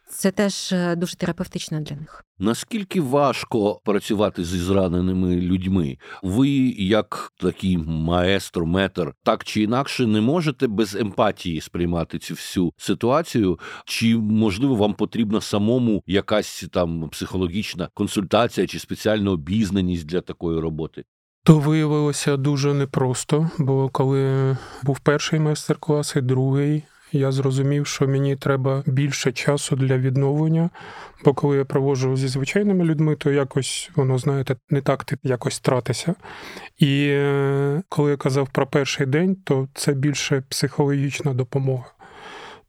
Це 0.09 0.31
теж 0.31 0.73
е, 0.73 0.97
дуже 0.97 1.17
терапевтично 1.17 1.81
для 1.81 1.97
них. 1.97 2.25
Наскільки 2.39 3.01
важко 3.01 3.81
працювати 3.85 4.45
зі 4.45 4.59
зраненими 4.59 5.37
людьми? 5.37 5.99
Ви, 6.23 6.49
як 6.79 7.33
такий 7.41 7.79
маестро, 7.79 8.67
метр, 8.67 9.13
так 9.23 9.45
чи 9.45 9.63
інакше, 9.63 10.07
не 10.07 10.21
можете 10.21 10.67
без 10.67 10.95
емпатії 10.95 11.61
сприймати 11.61 12.19
цю 12.19 12.35
всю 12.35 12.73
ситуацію? 12.77 13.59
Чи 13.85 14.17
можливо 14.17 14.75
вам 14.75 14.95
потрібна 14.95 15.41
самому 15.41 16.03
якась 16.07 16.65
там 16.73 17.09
психологічна 17.09 17.89
консультація 17.95 18.67
чи 18.67 18.79
спеціальна 18.79 19.31
обізнаність 19.31 20.07
для 20.07 20.21
такої 20.21 20.61
роботи? 20.61 21.05
То 21.45 21.59
виявилося 21.59 22.37
дуже 22.37 22.75
непросто, 22.75 23.51
бо 23.59 23.89
коли 23.89 24.57
був 24.83 25.01
перший 25.01 25.41
майстер-клас 25.41 26.17
і 26.17 26.21
другий, 26.21 26.83
я 27.13 27.33
зрозумів, 27.33 27.87
що 27.87 28.09
мені 28.09 28.37
треба 28.37 28.83
більше 28.87 29.33
часу 29.33 29.77
для 29.77 29.99
відновлення. 29.99 30.71
Бо 31.25 31.35
коли 31.35 31.57
я 31.57 31.65
проводжу 31.65 32.17
зі 32.17 32.29
звичайними 32.29 32.85
людьми, 32.85 33.17
то 33.17 33.31
якось 33.31 33.91
воно, 33.97 34.19
знаєте, 34.19 34.57
не 34.71 34.81
так 34.81 35.05
ти 35.05 35.19
якось 35.23 35.61
тратися. 35.61 36.15
І 36.79 37.09
е, 37.11 37.83
коли 37.89 38.11
я 38.11 38.17
казав 38.17 38.49
про 38.53 38.67
перший 38.67 39.07
день, 39.07 39.37
то 39.45 39.69
це 39.75 39.93
більше 39.93 40.43
психологічна 40.49 41.35
допомога. 41.35 41.85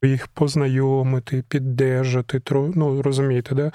їх 0.03 0.27
познайомити, 0.27 1.43
піддержати. 1.49 2.41
ну 2.51 3.01
розумієте, 3.01 3.55
да? 3.55 3.71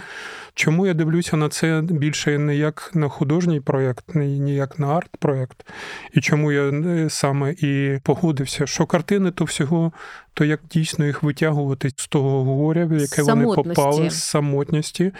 Чому 0.54 0.86
я 0.86 0.94
дивлюся 0.94 1.36
на 1.36 1.48
це 1.48 1.82
більше 1.90 2.38
не 2.38 2.56
як 2.56 2.90
на 2.94 3.08
художній 3.08 3.60
проєкт, 3.60 4.14
не 4.14 4.54
як 4.54 4.78
на 4.78 4.86
арт-проєкт, 4.86 5.66
і 6.12 6.20
чому 6.20 6.52
я 6.52 6.62
е, 6.62 7.10
саме 7.10 7.54
і 7.58 7.98
погодився, 8.02 8.66
що 8.66 8.86
картини 8.86 9.30
то 9.30 9.44
всього, 9.44 9.92
то 10.34 10.44
як 10.44 10.60
дійсно 10.70 11.06
їх 11.06 11.22
витягувати 11.22 11.90
з 11.96 12.06
того 12.06 12.44
горя, 12.44 12.86
в 12.86 12.92
яке 13.00 13.22
вони 13.22 13.44
попали 13.44 14.10
з 14.10 14.22
самотності. 14.22 15.12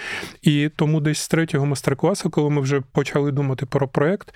І 0.42 0.70
тому 0.76 1.00
десь 1.00 1.18
з 1.18 1.28
третього 1.28 1.66
мастер-класу, 1.66 2.30
коли 2.30 2.50
ми 2.50 2.60
вже 2.60 2.80
почали 2.92 3.32
думати 3.32 3.66
про 3.66 3.88
проєкт, 3.88 4.34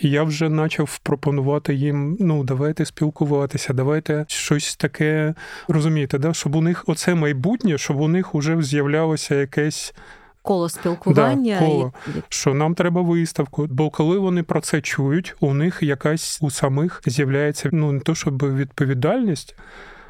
я 0.00 0.22
вже 0.22 0.50
почав 0.50 0.98
пропонувати 0.98 1.74
їм: 1.74 2.16
ну, 2.20 2.44
давайте 2.44 2.84
спілкуватися, 2.84 3.72
давайте 3.72 4.24
щось 4.28 4.76
таке 4.76 5.34
розумієте, 5.68 6.18
да? 6.18 6.34
щоб 6.34 6.56
у 6.56 6.60
них 6.60 6.84
оце 6.86 7.14
майбутнє, 7.14 7.78
щоб 7.78 8.00
у 8.00 8.08
них 8.08 8.34
вже 8.34 8.62
з'являлося 8.62 9.34
якесь. 9.34 9.94
Коло 10.42 10.68
спілкування, 10.68 11.58
да, 11.60 11.66
коло, 11.66 11.92
і... 12.06 12.10
що 12.28 12.54
нам 12.54 12.74
треба 12.74 13.02
виставку. 13.02 13.66
Бо 13.70 13.90
коли 13.90 14.18
вони 14.18 14.42
про 14.42 14.60
це 14.60 14.80
чують, 14.80 15.34
у 15.40 15.54
них 15.54 15.82
якась 15.82 16.38
у 16.42 16.50
самих 16.50 17.02
з'являється 17.06 17.68
ну 17.72 17.92
не 17.92 18.00
то, 18.00 18.14
щоб 18.14 18.56
відповідальність. 18.56 19.56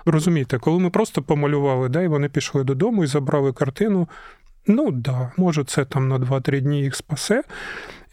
Розумієте, 0.07 0.59
коли 0.59 0.79
ми 0.79 0.91
просто 0.91 1.23
помалювали, 1.23 1.89
да, 1.89 2.03
і 2.03 2.09
вони 2.09 2.29
пішли 2.29 2.65
додому 2.65 3.05
і 3.05 3.07
забрали 3.07 3.53
картину. 3.53 4.09
Ну 4.67 4.91
да, 4.91 5.33
може, 5.37 5.65
це 5.65 5.85
там 5.85 6.09
на 6.09 6.19
2-3 6.19 6.61
дні 6.61 6.81
їх 6.81 6.97
спасе, 6.97 7.43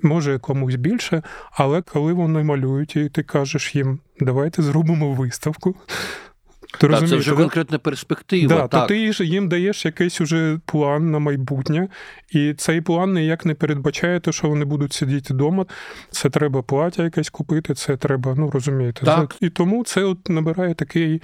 може 0.01 0.39
комусь 0.39 0.75
більше, 0.75 1.23
але 1.51 1.81
коли 1.81 2.13
вони 2.13 2.43
малюють, 2.43 2.95
і 2.95 3.09
ти 3.09 3.23
кажеш 3.23 3.75
їм, 3.75 3.99
давайте 4.19 4.61
зробимо 4.61 5.13
виставку. 5.13 5.75
Ти 6.79 6.87
так, 6.87 7.09
Це 7.09 7.15
вже 7.15 7.35
конкретна 7.35 7.79
перспектива. 7.79 8.55
Да, 8.55 8.67
так. 8.67 8.81
То 8.81 8.87
ти 8.87 9.25
їм 9.25 9.49
даєш 9.49 9.85
якийсь 9.85 10.21
уже 10.21 10.59
план 10.65 11.11
на 11.11 11.19
майбутнє, 11.19 11.87
і 12.31 12.53
цей 12.53 12.81
план 12.81 13.13
ніяк 13.13 13.45
не 13.45 13.53
передбачає 13.53 14.19
те, 14.19 14.31
що 14.31 14.49
вони 14.49 14.65
будуть 14.65 14.93
сидіти 14.93 15.33
вдома. 15.33 15.65
Це 16.11 16.29
треба 16.29 16.61
плаття 16.61 17.03
якесь 17.03 17.29
купити, 17.29 17.73
це 17.73 17.97
треба, 17.97 18.35
ну 18.37 18.49
розумієте. 18.49 19.05
Так. 19.05 19.35
І 19.41 19.49
тому 19.49 19.83
це 19.83 20.03
от 20.03 20.29
набирає 20.29 20.73
такий 20.73 21.21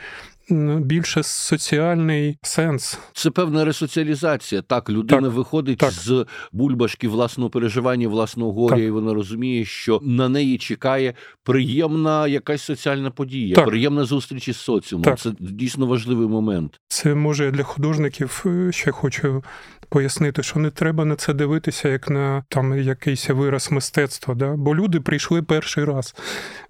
більше 0.79 1.23
соціальний 1.23 2.37
сенс. 2.41 2.99
Це 3.13 3.29
певна 3.29 3.65
ресоціалізація. 3.65 4.61
Так, 4.61 4.89
людина 4.89 5.21
так, 5.21 5.31
виходить 5.31 5.77
так. 5.77 5.91
з 5.91 6.25
бульбашки 6.51 7.07
власного 7.07 7.49
переживання, 7.49 8.07
власного 8.07 8.53
горя, 8.53 8.75
так. 8.75 8.85
і 8.85 8.89
вона 8.89 9.13
розуміє, 9.13 9.65
що 9.65 9.99
на 10.03 10.29
неї 10.29 10.57
чекає 10.57 11.13
приємна 11.43 12.27
якась 12.27 12.61
соціальна 12.61 13.11
подія, 13.11 13.55
приємна 13.55 14.05
зустріч 14.05 14.47
із 14.47 14.57
соціумом. 14.57 15.17
Це 15.17 15.31
дійсно 15.39 15.85
важливий 15.85 16.27
момент. 16.27 16.79
Це 16.87 17.15
може 17.15 17.51
для 17.51 17.63
художників 17.63 18.43
е, 18.45 18.71
ще 18.71 18.91
хочу 18.91 19.43
пояснити, 19.89 20.43
що 20.43 20.59
не 20.59 20.69
треба 20.69 21.05
на 21.05 21.15
це 21.15 21.33
дивитися, 21.33 21.89
як 21.89 22.09
на 22.09 22.43
там 22.49 22.79
якийсь 22.79 23.29
вираз 23.29 23.71
мистецтва. 23.71 24.35
Да? 24.35 24.55
Бо 24.57 24.75
люди 24.75 24.99
прийшли 24.99 25.41
перший 25.41 25.85
раз. 25.85 26.15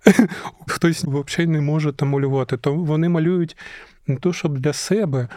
Хтось 0.68 1.04
взагалі 1.04 1.52
не 1.52 1.62
може 1.62 1.94
там 1.94 2.08
малювати. 2.08 2.58
То 2.58 2.74
вони 2.74 3.10
малюють 3.10 3.58
не 4.10 4.16
то, 4.16 4.34
щоб 4.34 4.60
для 4.60 4.74
себе, 4.74 5.28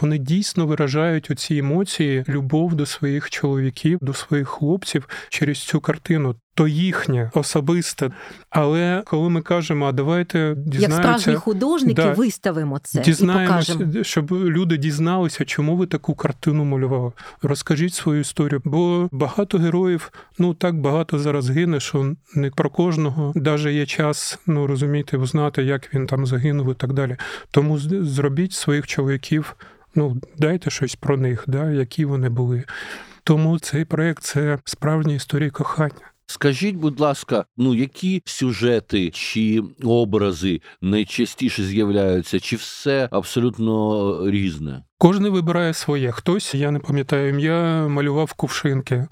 вони 0.00 0.18
дійсно 0.18 0.66
виражають 0.66 1.30
оці 1.30 1.56
емоції, 1.56 2.24
любов 2.28 2.74
до 2.74 2.86
своїх 2.86 3.30
чоловіків, 3.30 3.98
до 4.02 4.14
своїх 4.14 4.48
хлопців 4.48 5.08
через 5.28 5.58
цю 5.58 5.80
картину. 5.80 6.34
То 6.54 6.68
їхнє 6.68 7.30
особисте. 7.34 8.10
Але 8.50 9.02
коли 9.06 9.30
ми 9.30 9.42
кажемо, 9.42 9.86
а 9.86 9.92
давайте 9.92 10.54
дізнаємося... 10.56 10.82
Як 10.82 10.92
справжні 10.92 11.34
художники 11.34 12.02
да, 12.02 12.12
виставимо 12.12 12.78
це 12.78 13.00
дізнаємося, 13.00 13.72
і 13.72 13.76
покажемо. 13.76 14.04
щоб 14.04 14.32
люди 14.32 14.76
дізналися, 14.76 15.44
чому 15.44 15.76
ви 15.76 15.86
таку 15.86 16.14
картину 16.14 16.64
малювали. 16.64 17.12
Розкажіть 17.42 17.94
свою 17.94 18.20
історію. 18.20 18.62
Бо 18.64 19.08
багато 19.12 19.58
героїв, 19.58 20.12
ну 20.38 20.54
так 20.54 20.80
багато 20.80 21.18
зараз 21.18 21.50
гине, 21.50 21.80
що 21.80 22.14
не 22.34 22.50
про 22.50 22.70
кожного 22.70 23.32
навіть 23.34 23.66
є 23.66 23.86
час, 23.86 24.38
ну 24.46 24.66
розумієте, 24.66 25.18
знати, 25.26 25.62
як 25.62 25.94
він 25.94 26.06
там 26.06 26.26
загинув 26.26 26.72
і 26.72 26.74
так 26.74 26.92
далі. 26.92 27.16
Тому 27.50 27.78
зробіть 28.18 28.52
своїх 28.52 28.86
чоловіків 28.86 29.56
ну 29.94 30.16
дайте 30.38 30.70
щось 30.70 30.94
про 30.94 31.16
них, 31.16 31.44
да, 31.46 31.70
які 31.70 32.04
вони 32.04 32.28
були. 32.28 32.64
Тому 33.24 33.58
цей 33.58 33.84
проект 33.84 34.22
це 34.22 34.58
справжня 34.64 35.14
історія 35.14 35.50
кохання. 35.50 36.12
Скажіть, 36.26 36.76
будь 36.76 37.00
ласка, 37.00 37.44
ну 37.56 37.74
які 37.74 38.22
сюжети 38.24 39.10
чи 39.10 39.62
образи 39.84 40.60
найчастіше 40.82 41.62
з'являються, 41.62 42.40
чи 42.40 42.56
все 42.56 43.08
абсолютно 43.12 44.30
різне? 44.30 44.82
Кожен 44.98 45.28
вибирає 45.28 45.74
своє. 45.74 46.12
Хтось, 46.12 46.54
я 46.54 46.70
не 46.70 46.78
пам'ятаю 46.78 47.28
ім'я, 47.28 47.88
малював 47.88 48.32
кувшинки 48.32 49.06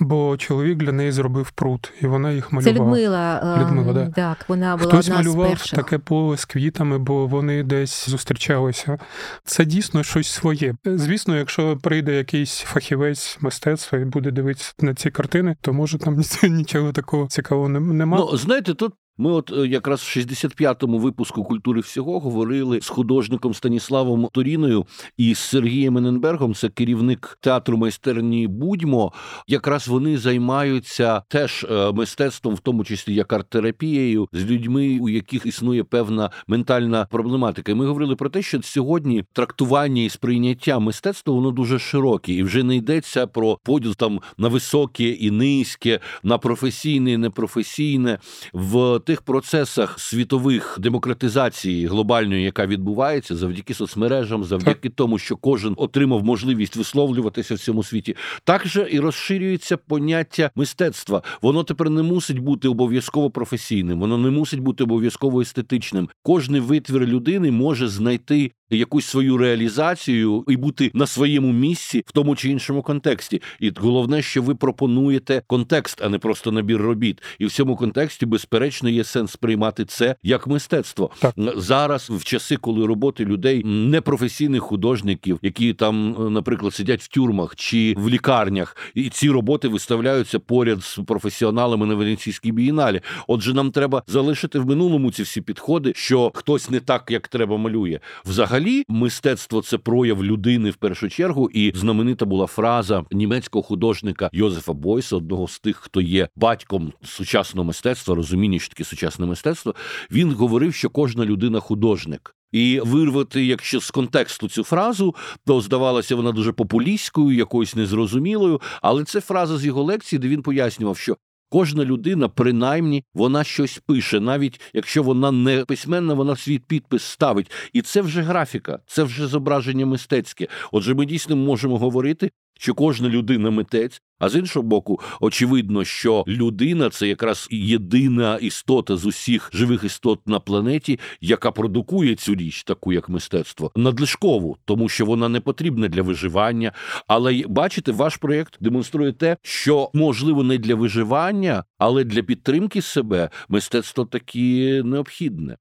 бо 0.00 0.36
чоловік 0.36 0.78
для 0.78 0.92
неї 0.92 1.12
зробив 1.12 1.50
пруд, 1.50 1.92
і 2.00 2.06
вона 2.06 2.32
їх 2.32 2.52
малювала. 2.52 2.74
Це 2.74 2.80
Людмила. 2.80 3.56
Е, 3.56 3.60
Людмила, 3.64 3.92
да. 3.92 4.10
Так, 4.10 4.48
вона 4.48 4.76
була 4.76 4.88
Хтось 4.88 5.06
одна 5.06 5.18
малював 5.18 5.46
з 5.46 5.50
перших. 5.50 5.76
таке 5.78 5.98
поле 5.98 6.36
з 6.36 6.44
квітами, 6.44 6.98
бо 6.98 7.26
вони 7.26 7.62
десь 7.62 8.08
зустрічалися. 8.08 8.98
Це 9.44 9.64
дійсно 9.64 10.02
щось 10.02 10.28
своє. 10.28 10.74
Звісно, 10.84 11.36
якщо 11.36 11.76
прийде 11.76 12.16
якийсь 12.16 12.58
фахівець 12.58 13.38
мистецтва 13.40 13.98
і 13.98 14.04
буде 14.04 14.30
дивитися 14.30 14.74
на 14.80 14.94
ці 14.94 15.10
картини, 15.10 15.56
то 15.60 15.72
може 15.72 15.98
там 15.98 16.22
нічого 16.42 16.92
такого 16.92 17.26
цікавого 17.26 17.68
немає. 17.68 18.24
Ну, 18.30 18.36
знаєте, 18.36 18.74
тут 18.74 18.92
ми, 19.18 19.30
от 19.30 19.52
е, 19.52 19.66
якраз 19.66 20.00
в 20.00 20.18
65-му 20.18 20.98
випуску 20.98 21.44
культури 21.44 21.80
всього 21.80 22.20
говорили 22.20 22.80
з 22.80 22.88
художником 22.88 23.54
Станіславом 23.54 24.28
Торіною 24.32 24.86
і 25.16 25.34
з 25.34 25.38
Сергієм 25.38 25.98
Ененбергом, 25.98 26.54
це 26.54 26.68
керівник 26.68 27.38
театру 27.40 27.76
майстерні 27.76 28.46
Будьмо. 28.46 29.12
Якраз 29.46 29.88
вони 29.88 30.18
займаються 30.18 31.22
теж 31.28 31.66
е, 31.70 31.92
мистецтвом, 31.92 32.54
в 32.54 32.60
тому 32.60 32.84
числі 32.84 33.14
як 33.14 33.32
арт-терапією, 33.32 34.28
з 34.32 34.44
людьми, 34.44 34.98
у 35.00 35.08
яких 35.08 35.46
існує 35.46 35.84
певна 35.84 36.30
ментальна 36.46 37.06
проблематика. 37.10 37.72
І 37.72 37.74
Ми 37.74 37.86
говорили 37.86 38.16
про 38.16 38.28
те, 38.28 38.42
що 38.42 38.62
сьогодні 38.62 39.24
трактування 39.32 40.02
і 40.02 40.08
сприйняття 40.08 40.78
мистецтва 40.78 41.34
воно 41.34 41.50
дуже 41.50 41.78
широке, 41.78 42.32
і 42.32 42.42
вже 42.42 42.62
не 42.62 42.76
йдеться 42.76 43.26
про 43.26 43.58
поділ 43.64 43.94
там 43.94 44.20
на 44.38 44.48
високе 44.48 45.08
і 45.08 45.30
низьке, 45.30 46.00
на 46.22 46.38
професійне, 46.38 47.12
і 47.12 47.16
непрофесійне 47.16 48.18
в 48.52 48.98
тих 49.08 49.22
процесах 49.22 50.00
світових 50.00 50.78
демократизації 50.80 51.86
глобальної, 51.86 52.44
яка 52.44 52.66
відбувається, 52.66 53.36
завдяки 53.36 53.74
соцмережам, 53.74 54.44
завдяки 54.44 54.88
тому, 54.88 55.18
що 55.18 55.36
кожен 55.36 55.74
отримав 55.76 56.24
можливість 56.24 56.76
висловлюватися 56.76 57.54
в 57.54 57.58
цьому 57.58 57.82
світі, 57.82 58.16
також 58.44 58.80
і 58.90 59.00
розширюється 59.00 59.76
поняття 59.76 60.50
мистецтва. 60.56 61.22
Воно 61.42 61.64
тепер 61.64 61.90
не 61.90 62.02
мусить 62.02 62.38
бути 62.38 62.68
обов'язково 62.68 63.30
професійним, 63.30 64.00
воно 64.00 64.18
не 64.18 64.30
мусить 64.30 64.60
бути 64.60 64.84
обов'язково 64.84 65.40
естетичним. 65.40 66.08
Кожний 66.22 66.60
витвір 66.60 67.06
людини 67.06 67.50
може 67.50 67.88
знайти 67.88 68.52
якусь 68.70 69.06
свою 69.06 69.36
реалізацію 69.36 70.44
і 70.48 70.56
бути 70.56 70.90
на 70.94 71.06
своєму 71.06 71.52
місці 71.52 72.04
в 72.06 72.12
тому 72.12 72.36
чи 72.36 72.50
іншому 72.50 72.82
контексті. 72.82 73.42
І 73.60 73.72
головне, 73.76 74.22
що 74.22 74.42
ви 74.42 74.54
пропонуєте 74.54 75.42
контекст, 75.46 76.02
а 76.02 76.08
не 76.08 76.18
просто 76.18 76.52
набір 76.52 76.80
робіт. 76.80 77.22
І 77.38 77.46
в 77.46 77.52
цьому 77.52 77.76
контексті, 77.76 78.26
безперечно, 78.26 78.88
є 78.88 79.04
сенс 79.04 79.32
сприймати 79.32 79.84
це 79.84 80.16
як 80.22 80.46
мистецтво 80.46 81.10
так. 81.18 81.34
зараз, 81.56 82.10
в 82.10 82.24
часи, 82.24 82.56
коли 82.56 82.86
роботи 82.86 83.24
людей 83.24 83.64
непрофесійних 83.64 84.62
художників, 84.62 85.38
які 85.42 85.74
там, 85.74 86.16
наприклад, 86.32 86.74
сидять 86.74 87.02
в 87.02 87.08
тюрмах 87.08 87.56
чи 87.56 87.94
в 87.96 88.08
лікарнях, 88.08 88.76
і 88.94 89.08
ці 89.08 89.30
роботи 89.30 89.68
виставляються 89.68 90.38
поряд 90.38 90.84
з 90.84 91.00
професіоналами 91.06 91.86
на 91.86 91.94
Венеційській 91.94 92.52
бієналі. 92.52 93.00
Отже, 93.26 93.54
нам 93.54 93.70
треба 93.70 94.02
залишити 94.06 94.58
в 94.58 94.66
минулому 94.66 95.12
ці 95.12 95.22
всі 95.22 95.40
підходи, 95.40 95.92
що 95.96 96.30
хтось 96.34 96.70
не 96.70 96.80
так, 96.80 97.10
як 97.10 97.28
треба 97.28 97.56
малює. 97.56 98.00
Взагалі 98.24 98.57
взагалі 98.58 98.84
мистецтво 98.88 99.62
це 99.62 99.78
прояв 99.78 100.24
людини 100.24 100.70
в 100.70 100.76
першу 100.76 101.08
чергу, 101.08 101.50
і 101.52 101.72
знаменита 101.74 102.24
була 102.24 102.46
фраза 102.46 103.04
німецького 103.10 103.62
художника 103.62 104.30
Йозефа 104.32 104.72
Бойса, 104.72 105.16
одного 105.16 105.48
з 105.48 105.58
тих, 105.58 105.76
хто 105.76 106.00
є 106.00 106.28
батьком 106.36 106.92
сучасного 107.04 107.64
мистецтва, 107.64 108.14
розуміння, 108.14 108.58
що 108.58 108.68
таке 108.68 108.84
сучасне 108.84 109.26
мистецтво. 109.26 109.74
Він 110.10 110.32
говорив, 110.32 110.74
що 110.74 110.90
кожна 110.90 111.24
людина 111.24 111.60
художник. 111.60 112.34
І 112.52 112.80
вирвати, 112.84 113.46
якщо 113.46 113.80
з 113.80 113.90
контексту 113.90 114.48
цю 114.48 114.64
фразу, 114.64 115.14
то 115.46 115.60
здавалося 115.60 116.16
вона 116.16 116.32
дуже 116.32 116.52
популістською, 116.52 117.36
якоюсь 117.36 117.76
незрозумілою. 117.76 118.60
Але 118.82 119.04
це 119.04 119.20
фраза 119.20 119.58
з 119.58 119.64
його 119.64 119.82
лекції, 119.82 120.18
де 120.18 120.28
він 120.28 120.42
пояснював, 120.42 120.96
що 120.96 121.16
Кожна 121.50 121.84
людина, 121.84 122.28
принаймні, 122.28 123.04
вона 123.14 123.44
щось 123.44 123.78
пише, 123.86 124.20
навіть 124.20 124.60
якщо 124.72 125.02
вона 125.02 125.30
не 125.30 125.64
письменна, 125.64 126.14
вона 126.14 126.36
свій 126.36 126.58
підпис 126.58 127.02
ставить. 127.02 127.50
І 127.72 127.82
це 127.82 128.00
вже 128.00 128.22
графіка, 128.22 128.78
це 128.86 129.02
вже 129.02 129.26
зображення 129.26 129.86
мистецьке. 129.86 130.48
Отже, 130.72 130.94
ми 130.94 131.06
дійсно 131.06 131.36
можемо 131.36 131.78
говорити, 131.78 132.30
що 132.58 132.74
кожна 132.74 133.08
людина 133.08 133.50
митець. 133.50 134.02
А 134.18 134.28
з 134.28 134.36
іншого 134.36 134.62
боку, 134.62 135.00
очевидно, 135.20 135.84
що 135.84 136.24
людина 136.28 136.90
це 136.90 137.08
якраз 137.08 137.48
єдина 137.50 138.36
істота 138.36 138.96
з 138.96 139.06
усіх 139.06 139.50
живих 139.52 139.84
істот 139.84 140.20
на 140.26 140.40
планеті, 140.40 140.98
яка 141.20 141.50
продукує 141.50 142.14
цю 142.14 142.34
річ, 142.34 142.64
таку 142.64 142.92
як 142.92 143.08
мистецтво, 143.08 143.72
надлишкову, 143.76 144.56
тому 144.64 144.88
що 144.88 145.06
вона 145.06 145.28
не 145.28 145.40
потрібна 145.40 145.88
для 145.88 146.02
виживання. 146.02 146.72
Але 147.06 147.44
бачите, 147.48 147.92
ваш 147.92 148.16
проєкт 148.16 148.56
демонструє 148.60 149.12
те, 149.12 149.36
що 149.42 149.90
можливо 149.94 150.44
не 150.44 150.58
для 150.58 150.74
виживання, 150.74 151.64
але 151.78 152.04
для 152.04 152.22
підтримки 152.22 152.82
себе 152.82 153.30
мистецтво 153.48 154.04
таки 154.04 154.82
необхідне. 154.84 155.56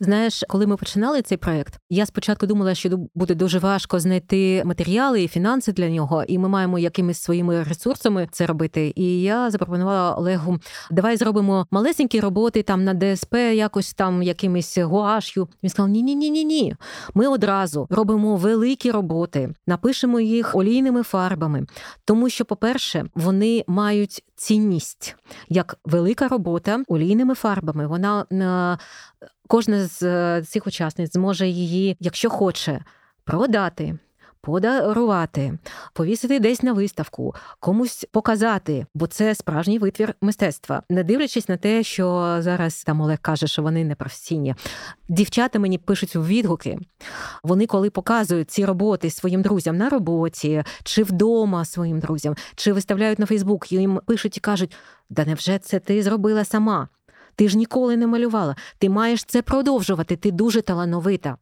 Знаєш, 0.00 0.44
коли 0.48 0.66
ми 0.66 0.76
починали 0.76 1.22
цей 1.22 1.38
проект, 1.38 1.78
я 1.90 2.06
спочатку 2.06 2.46
думала, 2.46 2.74
що 2.74 2.90
буде 3.14 3.34
дуже 3.34 3.58
важко 3.58 4.00
знайти 4.00 4.62
матеріали 4.64 5.22
і 5.22 5.28
фінанси 5.28 5.72
для 5.72 5.90
нього, 5.90 6.24
і 6.28 6.38
ми 6.38 6.48
маємо 6.48 6.78
якимись 6.78 7.22
своїми 7.22 7.62
ресурсами 7.62 8.28
це 8.32 8.46
робити. 8.46 8.92
І 8.96 9.22
я 9.22 9.50
запропонувала 9.50 10.14
Олегу: 10.14 10.58
давай 10.90 11.16
зробимо 11.16 11.66
малесенькі 11.70 12.20
роботи 12.20 12.62
там 12.62 12.84
на 12.84 12.94
ДСП, 12.94 13.34
якось 13.34 13.94
там 13.94 14.22
якимись 14.22 14.78
гуашю. 14.78 15.48
Він 15.62 15.70
сказав: 15.70 15.88
Ні, 15.88 16.02
ні, 16.02 16.14
ні, 16.14 16.30
ні, 16.30 16.44
ні. 16.44 16.76
Ми 17.14 17.26
одразу 17.26 17.86
робимо 17.90 18.36
великі 18.36 18.90
роботи, 18.90 19.54
напишемо 19.66 20.20
їх 20.20 20.54
олійними 20.54 21.02
фарбами, 21.02 21.66
тому 22.04 22.28
що, 22.28 22.44
по-перше, 22.44 23.04
вони 23.14 23.64
мають 23.66 24.24
цінність 24.36 25.16
як 25.48 25.76
велика 25.84 26.28
робота 26.28 26.84
олійними 26.88 27.34
фарбами. 27.34 27.86
Вона 27.86 28.26
Кожна 29.50 29.86
з 29.86 30.02
е, 30.02 30.42
цих 30.42 30.66
учасниць 30.66 31.12
зможе 31.12 31.48
її, 31.48 31.96
якщо 32.00 32.30
хоче, 32.30 32.80
продати. 33.24 33.98
Подарувати, 34.42 35.58
повісити 35.94 36.40
десь 36.40 36.62
на 36.62 36.72
виставку, 36.72 37.34
комусь 37.60 38.06
показати, 38.12 38.86
бо 38.94 39.06
це 39.06 39.34
справжній 39.34 39.78
витвір 39.78 40.14
мистецтва, 40.20 40.82
не 40.90 41.04
дивлячись 41.04 41.48
на 41.48 41.56
те, 41.56 41.82
що 41.82 42.36
зараз 42.40 42.84
там 42.84 43.00
Олег 43.00 43.18
каже, 43.22 43.46
що 43.46 43.62
вони 43.62 43.84
не 43.84 43.94
професійні. 43.94 44.54
Дівчата 45.08 45.58
мені 45.58 45.78
пишуть 45.78 46.16
у 46.16 46.24
відгуки. 46.24 46.78
Вони, 47.42 47.66
коли 47.66 47.90
показують 47.90 48.50
ці 48.50 48.64
роботи 48.64 49.10
своїм 49.10 49.42
друзям 49.42 49.76
на 49.76 49.88
роботі, 49.88 50.64
чи 50.84 51.02
вдома 51.02 51.64
своїм 51.64 52.00
друзям, 52.00 52.34
чи 52.54 52.72
виставляють 52.72 53.18
на 53.18 53.26
Фейсбук, 53.26 53.72
їм 53.72 54.00
пишуть 54.06 54.36
і 54.36 54.40
кажуть: 54.40 54.76
да 55.10 55.24
невже 55.24 55.58
це 55.58 55.78
ти 55.78 56.02
зробила 56.02 56.44
сама? 56.44 56.88
Ти 57.36 57.48
ж 57.48 57.56
ніколи 57.56 57.96
не 57.96 58.06
малювала. 58.06 58.56
Ти 58.78 58.88
маєш 58.88 59.24
це 59.24 59.42
продовжувати. 59.42 60.16
Ти 60.16 60.30
дуже 60.30 60.62
талановита. 60.62 61.36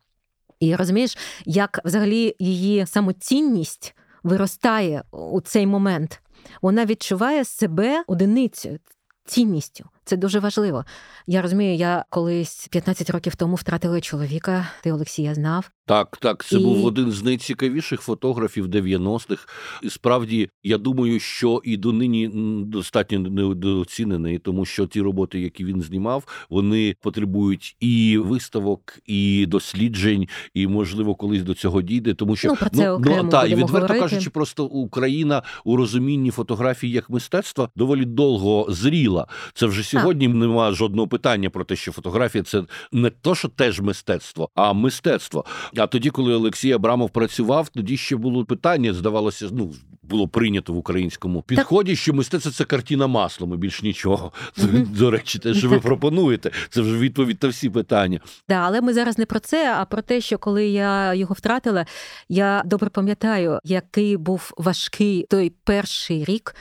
І 0.60 0.76
розумієш, 0.76 1.18
як 1.44 1.80
взагалі 1.84 2.36
її 2.38 2.86
самоцінність 2.86 3.94
виростає 4.22 5.02
у 5.10 5.40
цей 5.40 5.66
момент. 5.66 6.20
Вона 6.62 6.84
відчуває 6.84 7.44
себе 7.44 8.04
одиницею, 8.06 8.78
цінністю. 9.24 9.84
Це 10.04 10.16
дуже 10.16 10.38
важливо. 10.38 10.84
Я 11.26 11.42
розумію, 11.42 11.74
я 11.74 12.04
колись 12.10 12.68
15 12.68 13.10
років 13.10 13.36
тому 13.36 13.54
втратила 13.54 14.00
чоловіка. 14.00 14.68
Ти 14.82 14.92
Олексія 14.92 15.34
знав. 15.34 15.70
Так, 15.88 16.16
так, 16.16 16.44
це 16.44 16.56
і... 16.56 16.64
був 16.64 16.84
один 16.84 17.12
з 17.12 17.22
найцікавіших 17.22 18.00
фотографів 18.00 18.66
90-х. 18.66 19.48
І 19.82 19.90
Справді, 19.90 20.50
я 20.62 20.78
думаю, 20.78 21.20
що 21.20 21.60
і 21.64 21.76
донині 21.76 22.30
достатньо 22.64 23.18
недооцінений, 23.18 24.38
тому 24.38 24.64
що 24.64 24.86
ті 24.86 25.00
роботи, 25.00 25.40
які 25.40 25.64
він 25.64 25.82
знімав, 25.82 26.46
вони 26.50 26.96
потребують 27.00 27.76
і 27.80 28.18
виставок, 28.18 28.98
і 29.06 29.46
досліджень, 29.46 30.28
і 30.54 30.66
можливо 30.66 31.14
колись 31.14 31.42
до 31.42 31.54
цього 31.54 31.82
дійде. 31.82 32.14
Тому 32.14 32.36
що 32.36 32.48
ну, 32.48 32.56
про 32.56 32.70
це 32.70 32.88
ну, 32.88 32.94
окремо 32.94 33.22
ну 33.22 33.28
та 33.28 33.46
і 33.46 33.50
відверто 33.50 33.72
говорити. 33.72 34.00
кажучи, 34.00 34.30
просто 34.30 34.64
Україна 34.64 35.42
у 35.64 35.76
розумінні 35.76 36.30
фотографії 36.30 36.92
як 36.92 37.10
мистецтва 37.10 37.68
доволі 37.76 38.04
довго 38.04 38.66
зріла. 38.68 39.26
Це 39.54 39.66
вже 39.66 39.82
сьогодні 39.82 40.28
немає 40.28 40.72
жодного 40.74 41.08
питання 41.08 41.50
про 41.50 41.64
те, 41.64 41.76
що 41.76 41.92
фотографія 41.92 42.44
це 42.44 42.62
не 42.92 43.10
то, 43.10 43.34
що 43.34 43.48
теж 43.48 43.80
мистецтво, 43.80 44.48
а 44.54 44.72
мистецтво. 44.72 45.44
А 45.78 45.86
тоді, 45.86 46.10
коли 46.10 46.34
Олексій 46.34 46.72
Абрамов 46.72 47.10
працював, 47.10 47.68
тоді 47.68 47.96
ще 47.96 48.16
було 48.16 48.44
питання, 48.44 48.94
здавалося, 48.94 49.48
ну 49.52 49.74
було 50.08 50.28
прийнято 50.28 50.72
в 50.72 50.76
українському 50.76 51.42
підході, 51.42 51.96
що 51.96 52.14
мистецтво 52.14 52.52
це 52.52 52.64
картина 52.64 53.06
маслом 53.06 53.54
і 53.54 53.56
більш 53.56 53.82
нічого. 53.82 54.32
Це, 54.56 54.66
До 54.98 55.10
речі, 55.10 55.38
те, 55.38 55.54
що 55.54 55.68
ви 55.68 55.80
пропонуєте, 55.80 56.50
це 56.70 56.80
вже 56.80 56.98
відповідь 56.98 57.38
на 57.42 57.48
всі 57.48 57.70
питання. 57.70 58.20
Да, 58.48 58.54
але 58.54 58.80
ми 58.80 58.94
зараз 58.94 59.18
не 59.18 59.26
про 59.26 59.40
це, 59.40 59.74
а 59.78 59.84
про 59.84 60.02
те, 60.02 60.20
що 60.20 60.38
коли 60.38 60.66
я 60.66 61.14
його 61.14 61.34
втратила, 61.34 61.86
я 62.28 62.62
добре 62.64 62.90
пам'ятаю, 62.90 63.58
який 63.64 64.16
був 64.16 64.52
важкий 64.56 65.26
той 65.30 65.52
перший 65.64 66.24
рік, 66.24 66.54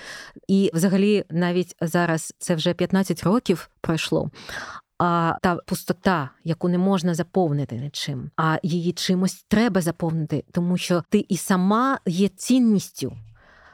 і 0.47 0.71
взагалі 0.73 1.23
навіть 1.30 1.75
зараз 1.82 2.34
це 2.39 2.56
вже 2.56 2.73
15 2.73 3.23
років 3.23 3.69
пройшло 3.82 4.30
а 5.00 5.34
та 5.42 5.56
пустота, 5.56 6.30
яку 6.44 6.70
не 6.70 6.78
можна 6.78 7.14
заповнити 7.14 7.76
нічим, 7.76 8.32
а 8.38 8.58
її 8.64 8.92
чимось 8.94 9.46
треба 9.48 9.82
заповнити, 9.82 10.44
тому 10.52 10.78
що 10.78 11.04
ти 11.10 11.26
і 11.30 11.38
сама 11.38 12.00
є 12.06 12.28
цінністю. 12.28 13.18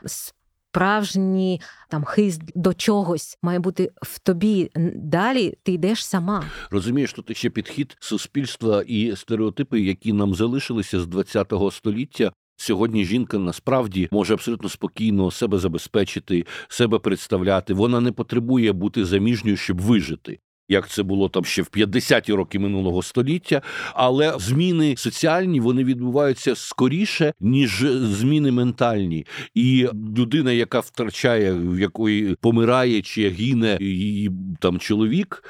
Справжній 0.06 1.62
там 1.90 2.04
хист 2.04 2.42
до 2.56 2.74
чогось 2.74 3.38
має 3.42 3.60
бути 3.60 3.92
в 4.02 4.20
тобі. 4.20 4.72
Далі 4.96 5.54
ти 5.64 5.72
йдеш 5.72 6.06
сама. 6.06 6.44
Розумієш, 6.72 7.14
тут 7.14 7.38
ще 7.38 7.50
підхід 7.50 7.98
суспільства 8.00 8.82
і 8.82 9.16
стереотипи, 9.16 9.82
які 9.82 10.14
нам 10.14 10.36
залишилися 10.36 11.00
з 11.00 11.24
ХХ 11.24 11.72
століття. 11.72 12.32
Сьогодні 12.58 13.06
жінка 13.06 13.38
насправді 13.38 14.10
може 14.12 14.34
абсолютно 14.34 14.70
спокійно 14.70 15.32
себе 15.32 15.60
забезпечити, 15.60 16.46
себе 16.68 17.00
представляти. 17.00 17.74
Вона 17.74 18.00
не 18.00 18.12
потребує 18.12 18.72
бути 18.74 19.06
заміжньою, 19.06 19.58
щоб 19.58 19.82
вижити 19.82 20.40
як 20.69 20.89
це 20.89 21.04
було 21.04 21.30
там 21.30 21.45
ще 21.45 21.62
в 21.62 21.69
50-ті 21.73 22.34
роки 22.34 22.60
минулого 22.60 23.04
століття, 23.04 23.62
але 23.93 24.36
зміни 24.39 24.95
соціальні 24.97 25.60
вони 25.60 25.84
відбуваються 25.84 26.56
скоріше, 26.56 27.34
ніж 27.39 27.86
зміни 27.89 28.52
ментальні. 28.52 29.26
І 29.54 29.88
людина, 30.17 30.52
яка 30.52 30.80
втрачає, 30.80 31.54
в 31.54 31.80
якої 31.80 32.36
помирає 32.36 33.02
чи 33.02 33.30
гине 33.30 33.78
її 33.82 34.32
там 34.60 34.80
чоловік, 34.80 35.43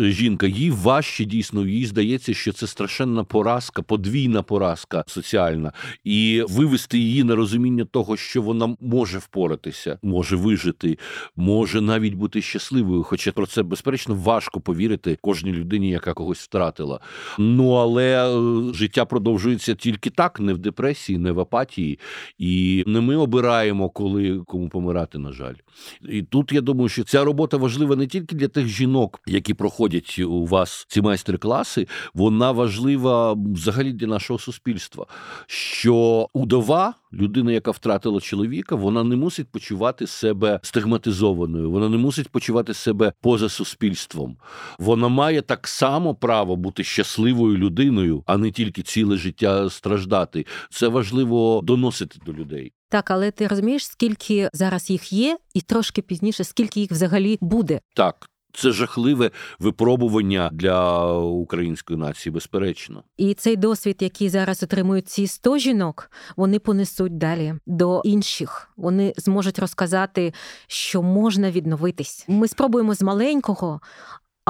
жінка, 0.00 0.46
їй 0.46 0.70
важче 0.70 1.24
дійсно, 1.24 1.66
їй 1.66 1.86
здається, 1.86 2.34
що 2.34 2.52
це 2.52 2.66
страшенна 2.66 3.24
поразка, 3.24 3.82
подвійна 3.82 4.42
поразка 4.42 5.04
соціальна, 5.06 5.72
і 6.04 6.44
вивести 6.48 6.98
її 6.98 7.24
на 7.24 7.36
розуміння 7.36 7.84
того, 7.84 8.16
що 8.16 8.42
вона 8.42 8.76
може 8.80 9.18
впоратися, 9.18 9.98
може 10.02 10.36
вижити, 10.36 10.98
може 11.36 11.80
навіть 11.80 12.14
бути 12.14 12.42
щасливою. 12.42 13.02
Хоча 13.02 13.32
про 13.32 13.46
це 13.46 13.62
безперечно 13.62 14.14
важко 14.14 14.49
повірити 14.58 15.18
кожній 15.20 15.52
людині, 15.52 15.90
яка 15.90 16.14
когось 16.14 16.38
втратила. 16.38 17.00
Ну 17.38 17.72
але 17.72 18.28
е, 18.28 18.74
життя 18.74 19.04
продовжується 19.04 19.74
тільки 19.74 20.10
так, 20.10 20.40
не 20.40 20.52
в 20.52 20.58
депресії, 20.58 21.18
не 21.18 21.32
в 21.32 21.40
апатії, 21.40 21.98
і 22.38 22.84
не 22.86 23.00
ми 23.00 23.16
обираємо, 23.16 23.90
коли 23.90 24.42
кому 24.46 24.68
помирати. 24.68 25.18
На 25.18 25.32
жаль, 25.32 25.54
і 26.08 26.22
тут 26.22 26.52
я 26.52 26.60
думаю, 26.60 26.88
що 26.88 27.04
ця 27.04 27.24
робота 27.24 27.56
важлива 27.56 27.96
не 27.96 28.06
тільки 28.06 28.36
для 28.36 28.48
тих 28.48 28.66
жінок, 28.66 29.20
які 29.26 29.54
проходять 29.54 30.18
у 30.18 30.46
вас 30.46 30.86
ці 30.88 31.02
майстер-класи, 31.02 31.86
вона 32.14 32.52
важлива 32.52 33.32
взагалі 33.32 33.92
для 33.92 34.06
нашого 34.06 34.38
суспільства. 34.38 35.06
Що 35.46 36.28
удова, 36.32 36.94
людина, 37.12 37.52
яка 37.52 37.70
втратила 37.70 38.20
чоловіка, 38.20 38.74
вона 38.74 39.04
не 39.04 39.16
мусить 39.16 39.48
почувати 39.48 40.06
себе 40.06 40.60
стигматизованою, 40.62 41.70
вона 41.70 41.88
не 41.88 41.96
мусить 41.96 42.28
почувати 42.28 42.74
себе 42.74 43.12
поза 43.20 43.48
суспільством 43.48 44.36
вона 44.78 45.08
має 45.08 45.42
так 45.42 45.68
само 45.68 46.14
право 46.14 46.56
бути 46.56 46.84
щасливою 46.84 47.56
людиною, 47.56 48.22
а 48.26 48.36
не 48.36 48.50
тільки 48.50 48.82
ціле 48.82 49.16
життя 49.16 49.70
страждати. 49.70 50.46
Це 50.70 50.88
важливо 50.88 51.60
доносити 51.64 52.18
до 52.26 52.32
людей. 52.32 52.72
Так, 52.88 53.10
але 53.10 53.30
ти 53.30 53.46
розумієш, 53.46 53.86
скільки 53.86 54.50
зараз 54.52 54.90
їх 54.90 55.12
є, 55.12 55.38
і 55.54 55.60
трошки 55.60 56.02
пізніше, 56.02 56.44
скільки 56.44 56.80
їх 56.80 56.90
взагалі 56.90 57.38
буде? 57.40 57.80
Так. 57.94 58.30
Це 58.52 58.70
жахливе 58.70 59.30
випробування 59.58 60.50
для 60.52 61.12
української 61.18 61.98
нації, 61.98 62.32
безперечно. 62.32 63.02
І 63.16 63.34
цей 63.34 63.56
досвід, 63.56 63.96
який 64.00 64.28
зараз 64.28 64.62
отримують 64.62 65.08
ці 65.08 65.26
100 65.26 65.58
жінок, 65.58 66.10
вони 66.36 66.58
понесуть 66.58 67.18
далі 67.18 67.54
до 67.66 68.02
інших. 68.04 68.70
Вони 68.76 69.14
зможуть 69.16 69.58
розказати, 69.58 70.34
що 70.66 71.02
можна 71.02 71.50
відновитись. 71.50 72.24
Ми 72.28 72.48
спробуємо 72.48 72.94
з 72.94 73.02
маленького, 73.02 73.80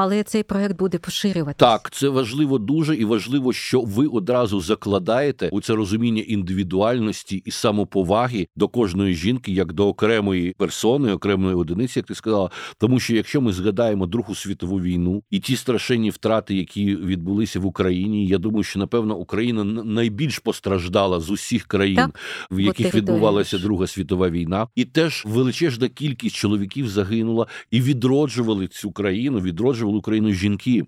але 0.03 0.23
цей 0.23 0.43
проект 0.43 0.77
буде 0.77 0.99
поширюватися. 0.99 1.71
Так, 1.71 1.91
це 1.91 2.09
важливо 2.09 2.59
дуже 2.59 2.97
і 2.97 3.05
важливо, 3.05 3.53
що 3.53 3.81
ви 3.81 4.07
одразу 4.07 4.61
закладаєте 4.61 5.49
у 5.53 5.61
це 5.61 5.75
розуміння 5.75 6.23
індивідуальності 6.23 7.43
і 7.45 7.51
самоповаги 7.51 8.47
до 8.57 8.69
кожної 8.69 9.15
жінки, 9.15 9.53
як 9.53 9.73
до 9.73 9.89
окремої 9.89 10.55
персони, 10.59 11.13
окремої 11.13 11.55
одиниці, 11.55 11.99
як 11.99 12.07
ти 12.07 12.15
сказала. 12.15 12.51
Тому 12.79 13.01
що 13.01 13.15
якщо 13.15 13.41
ми 13.41 13.53
згадаємо 13.53 14.07
Другу 14.07 14.35
світову 14.35 14.81
війну 14.81 15.23
і 15.31 15.39
ті 15.39 15.57
страшенні 15.57 16.11
втрати, 16.11 16.55
які 16.55 16.97
відбулися 16.97 17.61
в 17.61 17.67
Україні, 17.67 18.27
я 18.27 18.39
думаю, 18.39 18.63
що 18.63 18.79
напевно 18.79 19.17
Україна 19.17 19.65
найбільш 19.65 20.39
постраждала 20.39 21.21
з 21.21 21.31
усіх 21.31 21.67
країн, 21.67 21.97
так, 21.97 22.21
в 22.51 22.61
яких 22.61 22.95
відбувалася 22.95 23.59
Друга 23.59 23.87
світова 23.87 24.31
війна, 24.31 24.69
і 24.75 24.85
теж 24.85 25.25
величезна 25.27 25.89
кількість 25.89 26.37
чоловіків 26.37 26.89
загинула 26.89 27.47
і 27.71 27.81
відроджували 27.81 28.67
цю 28.67 28.93
країну, 28.93 29.41
відроджували 29.41 29.90
Україну 29.97 30.33
жінки. 30.33 30.85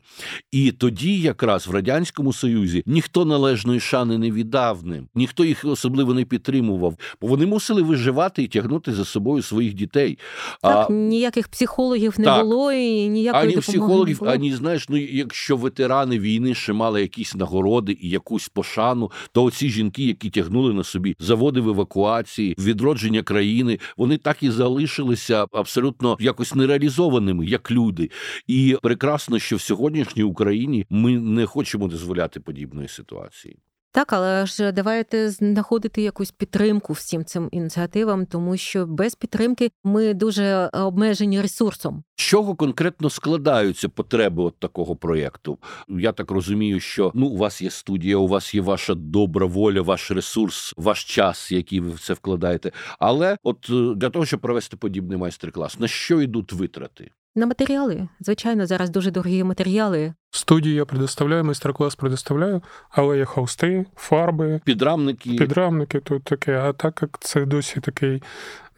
І 0.53 0.73
тоді, 0.73 1.21
якраз 1.21 1.67
в 1.67 1.71
радянському 1.71 2.33
союзі, 2.33 2.83
ніхто 2.87 3.25
належної 3.25 3.81
шани 3.81 4.19
не 4.19 4.31
віддав 4.31 4.87
ним, 4.87 5.09
ніхто 5.15 5.45
їх 5.45 5.65
особливо 5.65 6.15
не 6.15 6.25
підтримував, 6.25 6.97
бо 7.21 7.27
вони 7.27 7.47
мусили 7.47 7.83
виживати 7.83 8.43
і 8.43 8.49
тягнути 8.49 8.93
за 8.93 9.05
собою 9.05 9.43
своїх 9.43 9.75
дітей. 9.75 10.19
Так, 10.63 10.87
а, 10.91 10.93
ніяких 10.93 11.49
психологів 11.49 12.15
не 12.19 12.25
так, 12.25 12.45
було 12.45 12.73
і 12.73 13.09
ніякої 13.09 13.43
ані 13.43 13.55
допомоги 13.55 13.79
психологів, 13.79 14.17
не 14.17 14.19
було. 14.19 14.33
ані 14.33 14.55
знаєш, 14.55 14.89
ну 14.89 14.97
якщо 14.97 15.57
ветерани 15.57 16.19
війни 16.19 16.55
ще 16.55 16.73
мали 16.73 17.01
якісь 17.01 17.35
нагороди 17.35 17.99
і 18.01 18.09
якусь 18.09 18.49
пошану, 18.49 19.11
то 19.33 19.45
оці 19.45 19.71
жінки, 19.71 20.05
які 20.05 20.31
тягнули 20.31 20.75
на 20.75 20.85
собі 20.85 21.17
заводи 21.19 21.61
в 21.61 21.69
евакуації, 21.69 22.55
відродження 22.59 23.23
країни, 23.23 23.79
вони 23.97 24.17
так 24.17 24.43
і 24.43 24.51
залишилися 24.51 25.47
абсолютно 25.53 26.17
якось 26.21 26.55
нереалізованими 26.55 27.47
як 27.47 27.71
люди. 27.71 28.11
І 28.47 28.77
прекрасно, 28.83 29.39
що 29.39 29.57
в 29.57 29.61
сьогоднішній 29.61 30.23
Україні 30.23 30.87
ми 30.91 31.19
не 31.19 31.47
хочемо 31.47 31.89
дозволяти 31.89 32.41
подібної 32.41 32.89
ситуації. 32.89 33.59
Так, 33.95 34.13
але 34.13 34.47
ж 34.47 34.73
давайте 34.73 35.31
знаходити 35.31 36.03
якусь 36.03 36.31
підтримку 36.31 36.93
всім 36.93 37.25
цим 37.25 37.49
ініціативам, 37.53 38.27
тому 38.27 38.57
що 38.57 38.87
без 38.87 39.15
підтримки 39.15 39.71
ми 39.85 40.15
дуже 40.15 40.71
обмежені 40.73 41.41
ресурсом. 41.41 42.05
З 42.17 42.23
чого 42.23 42.55
конкретно 42.55 43.11
складаються 43.11 43.89
потреби 43.89 44.43
от 44.43 44.59
такого 44.59 44.97
проєкту? 44.97 45.59
Я 45.89 46.13
так 46.13 46.31
розумію, 46.31 46.81
що 46.81 47.13
ну 47.15 47.27
у 47.27 47.37
вас 47.37 47.63
є 47.63 47.71
студія, 47.71 48.17
у 48.17 48.29
вас 48.29 48.55
є 48.55 48.61
ваша 48.61 48.95
добра 48.95 49.47
воля, 49.47 49.83
ваш 49.83 50.11
ресурс, 50.11 50.75
ваш 50.77 51.05
час, 51.05 51.53
який 51.53 51.81
ви 51.81 51.91
в 51.91 52.01
це 52.01 52.15
вкладаєте. 52.15 52.73
Але 52.99 53.37
от 53.43 53.67
е, 53.71 53.95
для 53.97 54.11
того, 54.11 54.27
щоб 54.27 54.41
провести 54.41 54.77
подібний 54.77 55.19
майстер-клас, 55.19 55.79
на 55.79 55.89
що 55.89 56.23
йдуть 56.23 56.53
витрати? 56.53 57.11
На 57.35 57.47
матеріали, 57.47 58.09
звичайно, 58.21 58.67
зараз 58.67 58.91
дуже 58.91 59.11
дорогі 59.11 59.45
матеріали. 59.45 60.15
Студію 60.35 60.75
я 60.75 60.85
предоставляю, 60.85 61.45
майстер-клас 61.45 61.95
предоставляю, 61.95 62.63
але 62.91 63.19
є 63.19 63.25
холсти, 63.25 63.87
фарби, 63.97 64.61
підрамники. 64.65 65.31
Підрамники 65.31 66.01
тут 66.01 66.25
таке. 66.25 66.59
А 66.59 66.73
так 66.73 66.99
як 67.03 67.19
це 67.21 67.45
досі 67.45 67.81
такий 67.81 68.23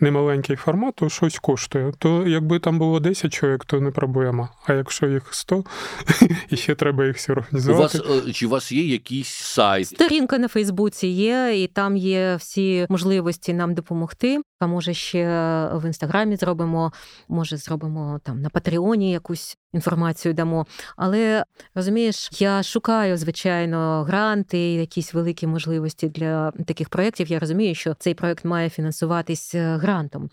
немаленький 0.01 0.57
формат, 0.57 0.95
то 0.95 1.09
щось 1.09 1.39
коштує. 1.39 1.93
То 1.99 2.27
якби 2.27 2.59
там 2.59 2.79
було 2.79 3.01
10 3.01 3.33
чоловік, 3.33 3.65
то 3.65 3.81
не 3.81 3.91
проблема. 3.91 4.49
А 4.67 4.73
якщо 4.73 5.07
їх 5.07 5.35
100, 5.35 5.65
і 6.49 6.57
ще 6.57 6.75
треба 6.75 7.07
їх 7.07 7.17
всі 7.17 7.33
організувати. 7.33 7.99
У 7.99 8.09
вас 8.09 8.35
чи 8.37 8.47
у 8.47 8.49
вас 8.49 8.73
є 8.73 8.87
якийсь 8.87 9.29
сайт? 9.29 9.87
Сторінка 9.87 10.39
на 10.39 10.49
Фейсбуці 10.49 11.07
є, 11.07 11.63
і 11.63 11.67
там 11.67 11.97
є 11.97 12.37
всі 12.37 12.87
можливості 12.89 13.55
нам 13.55 13.75
допомогти. 13.75 14.41
А 14.59 14.67
може 14.67 14.95
ще 14.95 15.27
в 15.73 15.87
інстаграмі 15.87 16.37
зробимо, 16.37 16.93
може 17.29 17.57
зробимо 17.57 18.21
там 18.25 18.41
на 18.41 18.49
Патреоні 18.49 19.13
якусь 19.13 19.59
інформацію 19.75 20.35
дамо. 20.35 20.67
Але 20.97 21.45
розумієш, 21.75 22.31
я 22.39 22.63
шукаю 22.63 23.17
звичайно 23.17 24.03
гранти, 24.03 24.59
якісь 24.59 25.15
великі 25.15 25.47
можливості 25.47 26.09
для 26.09 26.51
таких 26.51 26.89
проєктів. 26.89 27.27
Я 27.27 27.39
розумію, 27.39 27.75
що 27.75 27.95
цей 27.95 28.15
проєкт 28.15 28.45
має 28.45 28.71
фінансуватись 28.71 29.55
е, 29.55 29.77
грантом, 29.77 30.31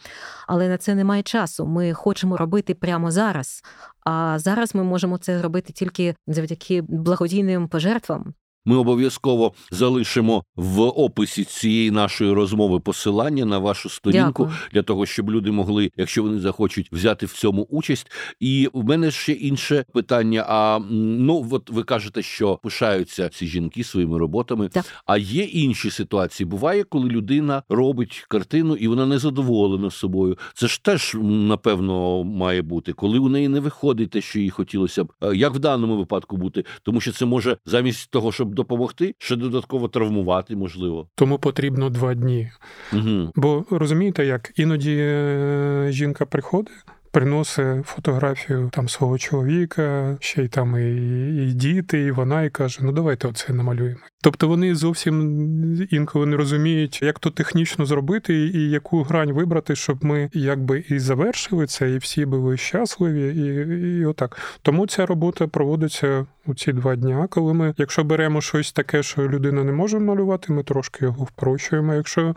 але 0.47 0.69
на 0.69 0.77
це 0.77 0.95
немає 0.95 1.23
часу. 1.23 1.65
Ми 1.65 1.93
хочемо 1.93 2.37
робити 2.37 2.73
прямо 2.73 3.11
зараз. 3.11 3.63
А 4.05 4.39
зараз 4.39 4.75
ми 4.75 4.83
можемо 4.83 5.17
це 5.17 5.39
зробити 5.39 5.73
тільки 5.73 6.15
завдяки 6.27 6.81
благодійним 6.81 7.67
пожертвам. 7.67 8.33
Ми 8.65 8.75
обов'язково 8.75 9.53
залишимо 9.71 10.43
в 10.55 10.81
описі 10.81 11.43
цієї 11.43 11.91
нашої 11.91 12.33
розмови 12.33 12.79
посилання 12.79 13.45
на 13.45 13.57
вашу 13.57 13.89
сторінку 13.89 14.43
Дякую. 14.43 14.51
для 14.73 14.81
того, 14.81 15.05
щоб 15.05 15.31
люди 15.31 15.51
могли, 15.51 15.91
якщо 15.97 16.23
вони 16.23 16.39
захочуть, 16.39 16.89
взяти 16.91 17.25
в 17.25 17.31
цьому 17.31 17.61
участь. 17.69 18.11
І 18.39 18.69
в 18.73 18.85
мене 18.85 19.11
ще 19.11 19.31
інше 19.31 19.85
питання. 19.93 20.45
А 20.47 20.79
ну 20.89 21.47
от 21.51 21.69
ви 21.69 21.83
кажете, 21.83 22.21
що 22.21 22.59
пишаються 22.63 23.29
ці 23.29 23.47
жінки 23.47 23.83
своїми 23.83 24.17
роботами. 24.17 24.69
Так. 24.69 24.85
А 25.05 25.17
є 25.17 25.43
інші 25.43 25.89
ситуації. 25.89 26.47
Буває, 26.47 26.83
коли 26.83 27.09
людина 27.09 27.63
робить 27.69 28.25
картину 28.29 28.75
і 28.75 28.87
вона 28.87 29.05
не 29.05 29.19
задоволена 29.19 29.91
собою. 29.91 30.37
Це 30.53 30.67
ж 30.67 30.83
теж 30.83 31.17
напевно 31.21 32.23
має 32.23 32.61
бути, 32.61 32.93
коли 32.93 33.19
у 33.19 33.29
неї 33.29 33.47
не 33.47 33.59
виходить 33.59 34.09
те, 34.09 34.21
що 34.21 34.39
їй 34.39 34.49
хотілося 34.49 35.03
б. 35.03 35.13
Як 35.33 35.55
в 35.55 35.59
даному 35.59 35.97
випадку 35.97 36.37
бути, 36.37 36.65
тому 36.83 37.01
що 37.01 37.11
це 37.11 37.25
може 37.25 37.57
замість 37.65 38.11
того, 38.11 38.31
щоб 38.31 38.50
допомогти, 38.53 39.15
ще 39.17 39.35
додатково 39.35 39.87
травмувати, 39.87 40.55
можливо. 40.55 41.07
Тому 41.15 41.39
потрібно 41.39 41.89
два 41.89 42.13
дні. 42.13 42.51
Угу. 42.93 43.31
Бо 43.35 43.65
розумієте, 43.69 44.25
як 44.25 44.51
іноді 44.55 44.97
е, 44.99 45.87
жінка 45.91 46.25
приходить. 46.25 46.73
Приносить 47.11 47.85
фотографію 47.85 48.69
там 48.73 48.89
свого 48.89 49.17
чоловіка, 49.17 50.17
ще 50.19 50.43
й 50.43 50.47
там 50.47 50.77
і, 50.77 51.47
і 51.47 51.53
діти, 51.53 52.01
і 52.01 52.11
вона 52.11 52.43
і 52.43 52.49
каже: 52.49 52.79
ну 52.81 52.91
давайте 52.91 53.27
оце 53.27 53.53
намалюємо. 53.53 53.99
Тобто 54.23 54.47
вони 54.47 54.75
зовсім 54.75 55.87
інколи 55.89 56.25
не 56.25 56.37
розуміють, 56.37 57.01
як 57.01 57.19
то 57.19 57.29
технічно 57.29 57.85
зробити 57.85 58.33
і 58.33 58.69
яку 58.69 59.03
грань 59.03 59.31
вибрати, 59.31 59.75
щоб 59.75 60.05
ми 60.05 60.29
якби 60.33 60.83
і 60.89 60.99
завершили 60.99 61.67
це, 61.67 61.91
і 61.91 61.97
всі 61.97 62.25
були 62.25 62.57
щасливі, 62.57 63.35
і 63.35 63.99
і 63.99 64.05
отак. 64.05 64.37
Тому 64.61 64.87
ця 64.87 65.05
робота 65.05 65.47
проводиться 65.47 66.25
у 66.45 66.53
ці 66.53 66.73
два 66.73 66.95
дня. 66.95 67.27
Коли 67.29 67.53
ми, 67.53 67.73
якщо 67.77 68.03
беремо 68.03 68.41
щось 68.41 68.71
таке, 68.71 69.03
що 69.03 69.29
людина 69.29 69.63
не 69.63 69.71
може 69.71 69.99
малювати, 69.99 70.53
ми 70.53 70.63
трошки 70.63 71.05
його 71.05 71.23
впрощуємо. 71.23 71.93
Якщо 71.93 72.35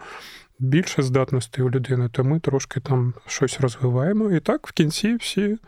більше 0.59 1.03
здатностей 1.03 1.65
у 1.65 1.71
людини, 1.71 2.09
то 2.13 2.25
ми 2.25 2.41
трошки 2.41 2.81
там 2.81 3.15
щось 3.27 3.61
розвиваємо. 3.61 4.31
І 4.31 4.41
так 4.41 4.67
в 4.69 4.73
кінці 4.73 5.17
всі 5.17 5.59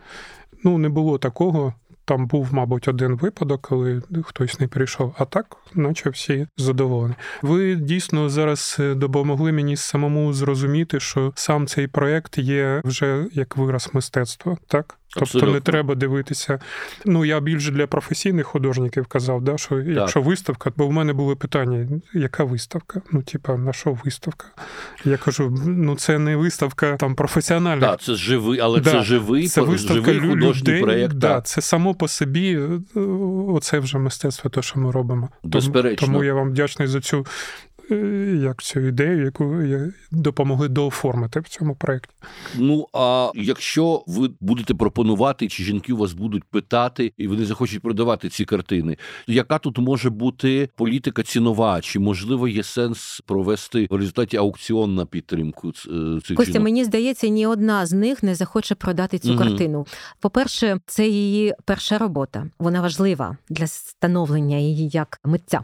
ну 0.63 0.77
не 0.77 0.89
було 0.89 1.17
такого. 1.17 1.73
Там 2.05 2.27
був, 2.27 2.53
мабуть, 2.53 2.87
один 2.87 3.15
випадок, 3.15 3.61
коли 3.61 4.01
хтось 4.23 4.59
не 4.59 4.67
прийшов, 4.67 5.15
а 5.17 5.25
так, 5.25 5.57
наче 5.73 6.09
всі 6.09 6.47
задоволені. 6.57 7.15
Ви 7.41 7.75
дійсно 7.75 8.29
зараз 8.29 8.77
допомогли 8.79 9.51
мені 9.51 9.75
самому 9.75 10.33
зрозуміти, 10.33 10.99
що 10.99 11.33
сам 11.35 11.67
цей 11.67 11.87
проект 11.87 12.37
є 12.37 12.81
вже 12.85 13.25
як 13.33 13.57
вираз 13.57 13.89
мистецтва, 13.93 14.57
так? 14.67 14.97
Тобто 15.13 15.23
Абсолютно. 15.23 15.53
не 15.53 15.59
треба 15.61 15.95
дивитися. 15.95 16.59
Ну 17.05 17.25
я 17.25 17.39
більше 17.39 17.71
для 17.71 17.87
професійних 17.87 18.47
художників 18.47 19.05
казав, 19.05 19.41
да, 19.41 19.57
що 19.57 19.75
так. 19.75 19.87
якщо 19.87 20.21
виставка, 20.21 20.71
бо 20.77 20.87
в 20.87 20.91
мене 20.91 21.13
були 21.13 21.35
питання, 21.35 21.87
яка 22.13 22.43
виставка? 22.43 23.01
Ну, 23.11 23.21
типа, 23.21 23.57
на 23.57 23.73
що 23.73 23.97
виставка? 24.05 24.45
Я 25.05 25.17
кажу: 25.17 25.57
ну 25.65 25.95
це 25.95 26.19
не 26.19 26.35
виставка 26.35 26.97
там 26.97 27.15
професіональна. 27.15 27.87
Так, 27.87 28.01
це 28.01 28.15
живий, 28.15 28.59
але 28.59 28.79
да, 28.79 28.91
це 28.91 29.03
живий, 29.03 29.47
це 29.47 29.61
виставка 29.61 30.13
живий 30.13 30.29
художній 30.29 30.61
людей, 30.61 30.81
проєкт. 30.81 31.13
Да, 31.13 31.41
це 31.41 31.61
само 31.61 31.95
по 31.95 32.07
собі, 32.07 32.59
оце 33.47 33.79
вже 33.79 33.97
мистецтво, 33.97 34.49
те, 34.49 34.61
що 34.61 34.79
ми 34.79 34.91
робимо. 34.91 35.29
Безперечно. 35.43 36.07
Тому 36.07 36.23
я 36.23 36.33
вам 36.33 36.49
вдячний 36.49 36.87
за 36.87 37.01
цю 37.01 37.25
як 38.41 38.63
цю 38.63 38.79
ідею, 38.79 39.25
яку 39.25 39.55
допомогли 40.11 40.67
дооформити 40.67 41.39
в 41.39 41.47
цьому 41.47 41.75
проєкті. 41.75 42.13
Ну 42.55 42.87
а 42.93 43.31
якщо 43.35 44.03
ви 44.07 44.29
будете 44.39 44.73
пропонувати, 44.73 45.47
чи 45.47 45.63
жінки 45.63 45.93
вас 45.93 46.13
будуть 46.13 46.43
питати, 46.43 47.13
і 47.17 47.27
вони 47.27 47.45
захочуть 47.45 47.81
продавати 47.81 48.29
ці 48.29 48.45
картини, 48.45 48.97
яка 49.27 49.57
тут 49.57 49.77
може 49.77 50.09
бути 50.09 50.69
політика 50.75 51.23
цінова? 51.23 51.81
Чи 51.81 51.99
можливо 51.99 52.47
є 52.47 52.63
сенс 52.63 53.21
провести 53.25 53.87
в 53.89 53.95
результаті 53.95 54.37
аукціон 54.37 54.95
на 54.95 55.05
підтримку 55.05 55.69
е, 55.69 55.71
цих 56.25 56.37
Костя, 56.37 56.51
жінок? 56.51 56.63
мені 56.63 56.83
здається, 56.83 57.27
ні 57.27 57.47
одна 57.47 57.85
з 57.85 57.93
них 57.93 58.23
не 58.23 58.35
захоче 58.35 58.75
продати 58.75 59.19
цю 59.19 59.29
угу. 59.29 59.37
картину. 59.37 59.85
По-перше, 60.19 60.79
це 60.85 61.07
її 61.07 61.53
перша 61.65 61.97
робота. 61.97 62.49
Вона 62.59 62.81
важлива 62.81 63.37
для 63.49 63.67
становлення 63.67 64.57
її 64.57 64.89
як 64.93 65.19
митця. 65.25 65.61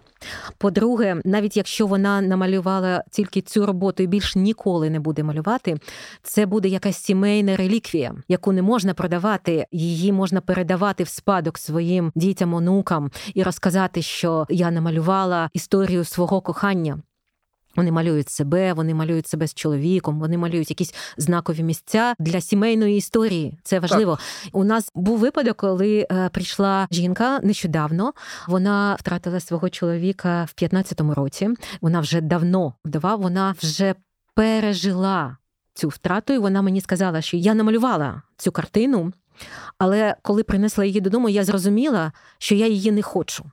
По-друге, 0.58 1.22
навіть 1.26 1.58
якщо 1.58 1.88
вона 1.88 2.13
намалювала 2.22 3.04
тільки 3.12 3.42
цю 3.42 3.66
роботу 3.66 4.04
і 4.04 4.08
більш 4.08 4.36
ніколи 4.36 4.90
не 4.90 5.00
буде 5.00 5.24
малювати, 5.24 5.78
це 6.24 6.46
буде 6.46 6.68
якась 6.68 6.98
сімейна 6.98 7.56
реліквія, 7.56 8.16
яку 8.28 8.52
не 8.52 8.62
можна 8.62 8.94
продавати. 8.94 9.66
Її 9.72 10.12
можна 10.12 10.42
передавати 10.42 11.04
в 11.04 11.08
спадок 11.08 11.58
своїм 11.58 12.12
дітям, 12.16 12.54
онукам 12.54 13.12
і 13.34 13.44
розказати, 13.44 14.02
що 14.02 14.46
я 14.50 14.72
намалювала 14.72 15.50
історію 15.54 16.04
свого 16.04 16.42
кохання. 16.42 17.00
Вони 17.76 17.92
малюють 17.92 18.30
себе, 18.30 18.74
вони 18.74 18.94
малюють 18.94 19.28
себе 19.28 19.48
з 19.48 19.54
чоловіком, 19.54 20.20
вони 20.20 20.38
малюють 20.38 20.70
якісь 20.70 20.94
знакові 21.18 21.64
місця 21.64 22.14
для 22.20 22.42
сімейної 22.42 22.98
історії. 22.98 23.58
Це 23.64 23.80
важливо. 23.80 24.12
Так. 24.12 24.56
У 24.56 24.64
нас 24.64 24.92
був 24.96 25.20
випадок, 25.20 25.58
коли 25.58 26.08
е, 26.12 26.30
прийшла 26.30 26.88
жінка 26.92 27.40
нещодавно. 27.44 28.14
Вона 28.48 28.96
втратила 29.00 29.40
свого 29.40 29.70
чоловіка 29.70 30.44
в 30.44 30.64
15-му 30.64 31.14
році. 31.14 31.50
Вона 31.82 32.00
вже 32.00 32.22
давно 32.22 32.74
вдова, 32.86 33.16
вона 33.16 33.56
вже 33.60 33.96
пережила 34.36 35.38
цю 35.74 35.90
втрату. 35.90 36.34
і 36.34 36.38
Вона 36.38 36.62
мені 36.62 36.82
сказала, 36.82 37.22
що 37.22 37.38
я 37.38 37.54
намалювала 37.54 38.22
цю 38.38 38.52
картину, 38.52 39.14
але 39.78 40.16
коли 40.22 40.44
принесла 40.44 40.86
її 40.86 41.02
додому, 41.02 41.30
я 41.30 41.44
зрозуміла, 41.44 42.12
що 42.38 42.56
я 42.56 42.68
її 42.68 42.92
не 42.92 43.02
хочу. 43.02 43.46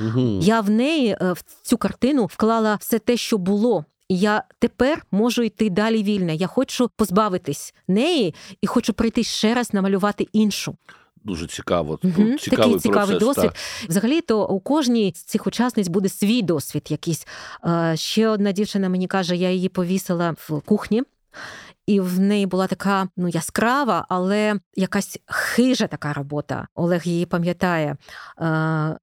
Угу. 0.00 0.38
Я 0.42 0.60
в 0.60 0.70
неї 0.70 1.16
е, 1.20 1.32
в 1.32 1.42
цю 1.62 1.76
картину 1.76 2.26
вклала 2.26 2.76
все 2.80 2.98
те, 2.98 3.16
що 3.16 3.38
було. 3.38 3.84
І 4.08 4.18
я 4.18 4.42
тепер 4.58 5.06
можу 5.10 5.42
йти 5.42 5.70
далі 5.70 6.02
вільно. 6.02 6.32
Я 6.32 6.46
хочу 6.46 6.90
позбавитись 6.96 7.74
неї 7.88 8.34
і 8.60 8.66
хочу 8.66 8.92
прийти 8.92 9.24
ще 9.24 9.54
раз 9.54 9.74
намалювати 9.74 10.26
іншу. 10.32 10.76
Дуже 11.24 11.46
цікаво. 11.46 11.98
Угу. 12.02 12.38
Цікавий 12.38 12.74
Такий 12.74 12.78
цікавий 12.78 13.18
процес, 13.18 13.36
досвід. 13.36 13.50
Взагалі, 13.88 14.20
то 14.20 14.46
у 14.46 14.60
кожній 14.60 15.12
з 15.16 15.22
цих 15.22 15.46
учасниць 15.46 15.88
буде 15.88 16.08
свій 16.08 16.42
досвід 16.42 16.86
якийсь. 16.88 17.26
Е, 17.64 17.96
ще 17.96 18.28
одна 18.28 18.52
дівчина 18.52 18.88
мені 18.88 19.06
каже, 19.06 19.36
я 19.36 19.50
її 19.50 19.68
повісила 19.68 20.34
в 20.48 20.60
кухні 20.60 21.02
і 21.86 22.00
в 22.00 22.20
неї 22.20 22.46
була 22.46 22.66
така 22.66 23.08
ну 23.16 23.28
яскрава, 23.28 24.06
але 24.08 24.60
якась 24.74 25.18
хижа 25.26 25.86
така 25.86 26.12
робота. 26.12 26.66
Олег 26.74 27.02
її 27.04 27.26
пам'ятає 27.26 27.90
е, 27.90 27.96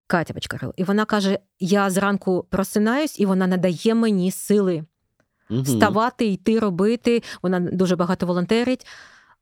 Катя 0.08 0.34
Бачкарил. 0.34 0.74
І 0.78 0.84
вона 0.84 1.06
каже: 1.06 1.39
Я 1.60 1.89
зранку 1.89 2.46
просинаюсь, 2.50 3.20
і 3.20 3.26
вона 3.26 3.48
надає 3.48 3.96
мені 3.96 4.32
сили 4.32 4.84
угу. 5.50 5.65
ставати, 5.65 6.26
йти 6.26 6.60
робити. 6.60 7.24
Вона 7.42 7.60
дуже 7.60 7.96
багато 7.96 8.26
волонтерить. 8.26 8.88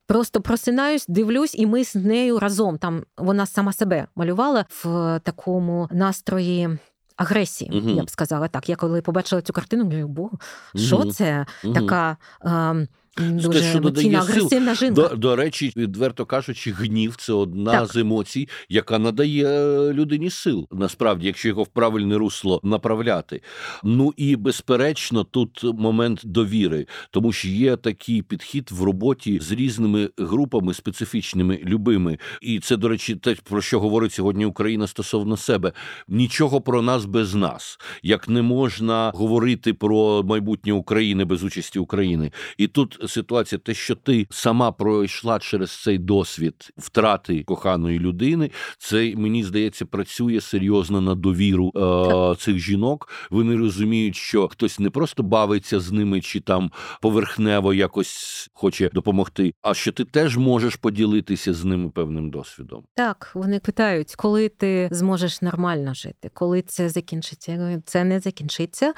Просто 0.08 0.42
просинаюсь, 0.42 1.06
дивлюсь, 1.08 1.56
і 1.56 1.66
ми 1.66 1.84
з 1.84 1.96
нею 1.96 2.40
разом. 2.40 2.78
Там 2.78 3.04
вона 3.18 3.46
сама 3.46 3.74
себе 3.74 4.08
малювала 4.16 4.66
в 4.84 5.20
такому 5.24 5.90
настрої. 5.92 6.78
Агресії, 7.18 7.72
uh 7.72 7.96
я 7.96 8.04
б 8.04 8.10
сказала 8.10 8.48
так. 8.48 8.70
Я 8.70 8.76
коли 8.76 9.02
побачила 9.02 9.42
цю 9.42 9.54
картину, 9.54 9.84
говорю, 9.84 10.08
бо 10.08 10.32
що 10.76 10.98
uh 10.98 11.12
це 11.12 11.46
uh 11.64 11.74
така 11.74 12.18
е, 12.46 12.88
Дуже 13.18 13.64
що 13.64 13.80
додає 13.80 14.16
агресивна 14.16 14.76
жінка. 14.76 15.02
До, 15.02 15.16
до 15.16 15.36
речі, 15.36 15.74
відверто 15.78 16.26
кажучи, 16.26 16.72
гнів 16.72 17.16
це 17.16 17.34
одна 17.34 17.72
так. 17.72 17.92
з 17.92 17.96
емоцій, 17.96 18.50
яка 18.70 19.00
надає 19.00 19.48
е, 19.48 19.94
людині 19.94 20.30
сил. 20.30 20.68
Насправді, 20.72 21.28
якщо 21.28 21.48
його 21.48 21.64
в 21.64 21.68
правильне 21.68 22.18
русло 22.18 22.62
направляти. 22.64 23.42
Ну 23.84 24.14
і 24.18 24.36
безперечно, 24.36 25.24
тут 25.24 25.64
момент 25.64 26.22
довіри, 26.24 26.86
тому 27.12 27.32
що 27.32 27.48
є 27.48 27.76
такий 27.76 28.22
підхід 28.22 28.70
в 28.72 28.84
роботі 28.84 29.40
з 29.42 29.52
різними 29.52 30.10
групами 30.18 30.74
специфічними, 30.74 31.60
любими. 31.66 32.18
І 32.42 32.60
це, 32.60 32.78
до 32.78 32.88
речі, 32.88 33.16
те, 33.16 33.36
про 33.44 33.62
що 33.62 33.80
говорить 33.80 34.14
сьогодні 34.14 34.46
Україна 34.46 34.88
стосовно 34.88 35.38
себе. 35.38 35.72
Нічого 36.08 36.62
про 36.62 36.82
нас 36.82 37.06
без 37.06 37.36
нас, 37.36 37.80
як 38.04 38.30
не 38.30 38.42
можна 38.42 39.12
говорити 39.16 39.74
про 39.74 40.24
майбутнє 40.24 40.74
України 40.74 41.26
без 41.26 41.44
участі 41.44 41.80
України. 41.80 42.32
І 42.58 42.68
тут 42.68 43.00
ситуація, 43.08 43.60
те, 43.60 43.74
що 43.74 43.96
ти 43.96 44.28
сама 44.30 44.72
пройшла 44.72 45.40
через 45.40 45.84
цей 45.84 45.98
досвід 45.98 46.70
втрати 46.78 47.44
коханої 47.44 48.00
людини, 48.00 48.52
це 48.78 49.14
мені 49.16 49.44
здається 49.44 49.86
працює 49.86 50.42
серйозно 50.42 51.02
на 51.02 51.16
довіру 51.16 51.72
е- 51.76 52.36
цих 52.36 52.58
жінок. 52.60 53.10
Вони 53.30 53.56
розуміють, 53.56 54.16
що 54.16 54.48
хтось 54.48 54.80
не 54.80 54.90
просто 54.90 55.24
бавиться 55.24 55.80
з 55.80 55.92
ними, 55.92 56.22
чи 56.22 56.40
там 56.40 56.72
поверхнево 57.02 57.74
якось 57.74 58.50
хоче 58.54 58.90
допомогти, 58.94 59.54
а 59.62 59.74
що 59.74 59.92
ти 59.92 60.06
теж 60.06 60.38
можеш 60.38 60.76
поділитися 60.76 61.54
з 61.54 61.66
ними 61.66 61.90
певним 61.90 62.30
досвідом. 62.30 62.84
Так, 62.96 63.32
вони 63.34 63.60
питають, 63.60 64.16
коли 64.16 64.50
ти 64.50 64.90
зможеш 64.92 65.42
нормально 65.42 65.94
жити, 65.94 66.30
коли 66.34 66.62
це 66.62 66.90
закінчиться. 66.90 67.82
Це 67.86 68.04
не 68.04 68.20
закінчиться. 68.20 68.94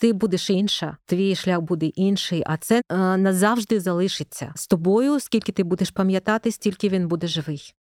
Ти 0.00 0.12
будеш 0.12 0.50
інша, 0.50 0.96
твій 1.06 1.34
шлях 1.34 1.60
буде 1.60 1.86
інший, 1.86 2.42
а 2.46 2.56
це 2.56 2.76
е, 2.76 2.96
назавжди 2.96 3.51
завжди 3.52 3.80
залишиться 3.80 4.52
з 4.56 4.66
тобою. 4.66 5.20
Скільки 5.20 5.52
ти 5.52 5.64
будеш 5.64 5.90
пам'ятати, 5.90 6.50
стільки 6.50 6.88
він 6.88 7.08
буде 7.08 7.26
живий. 7.26 7.74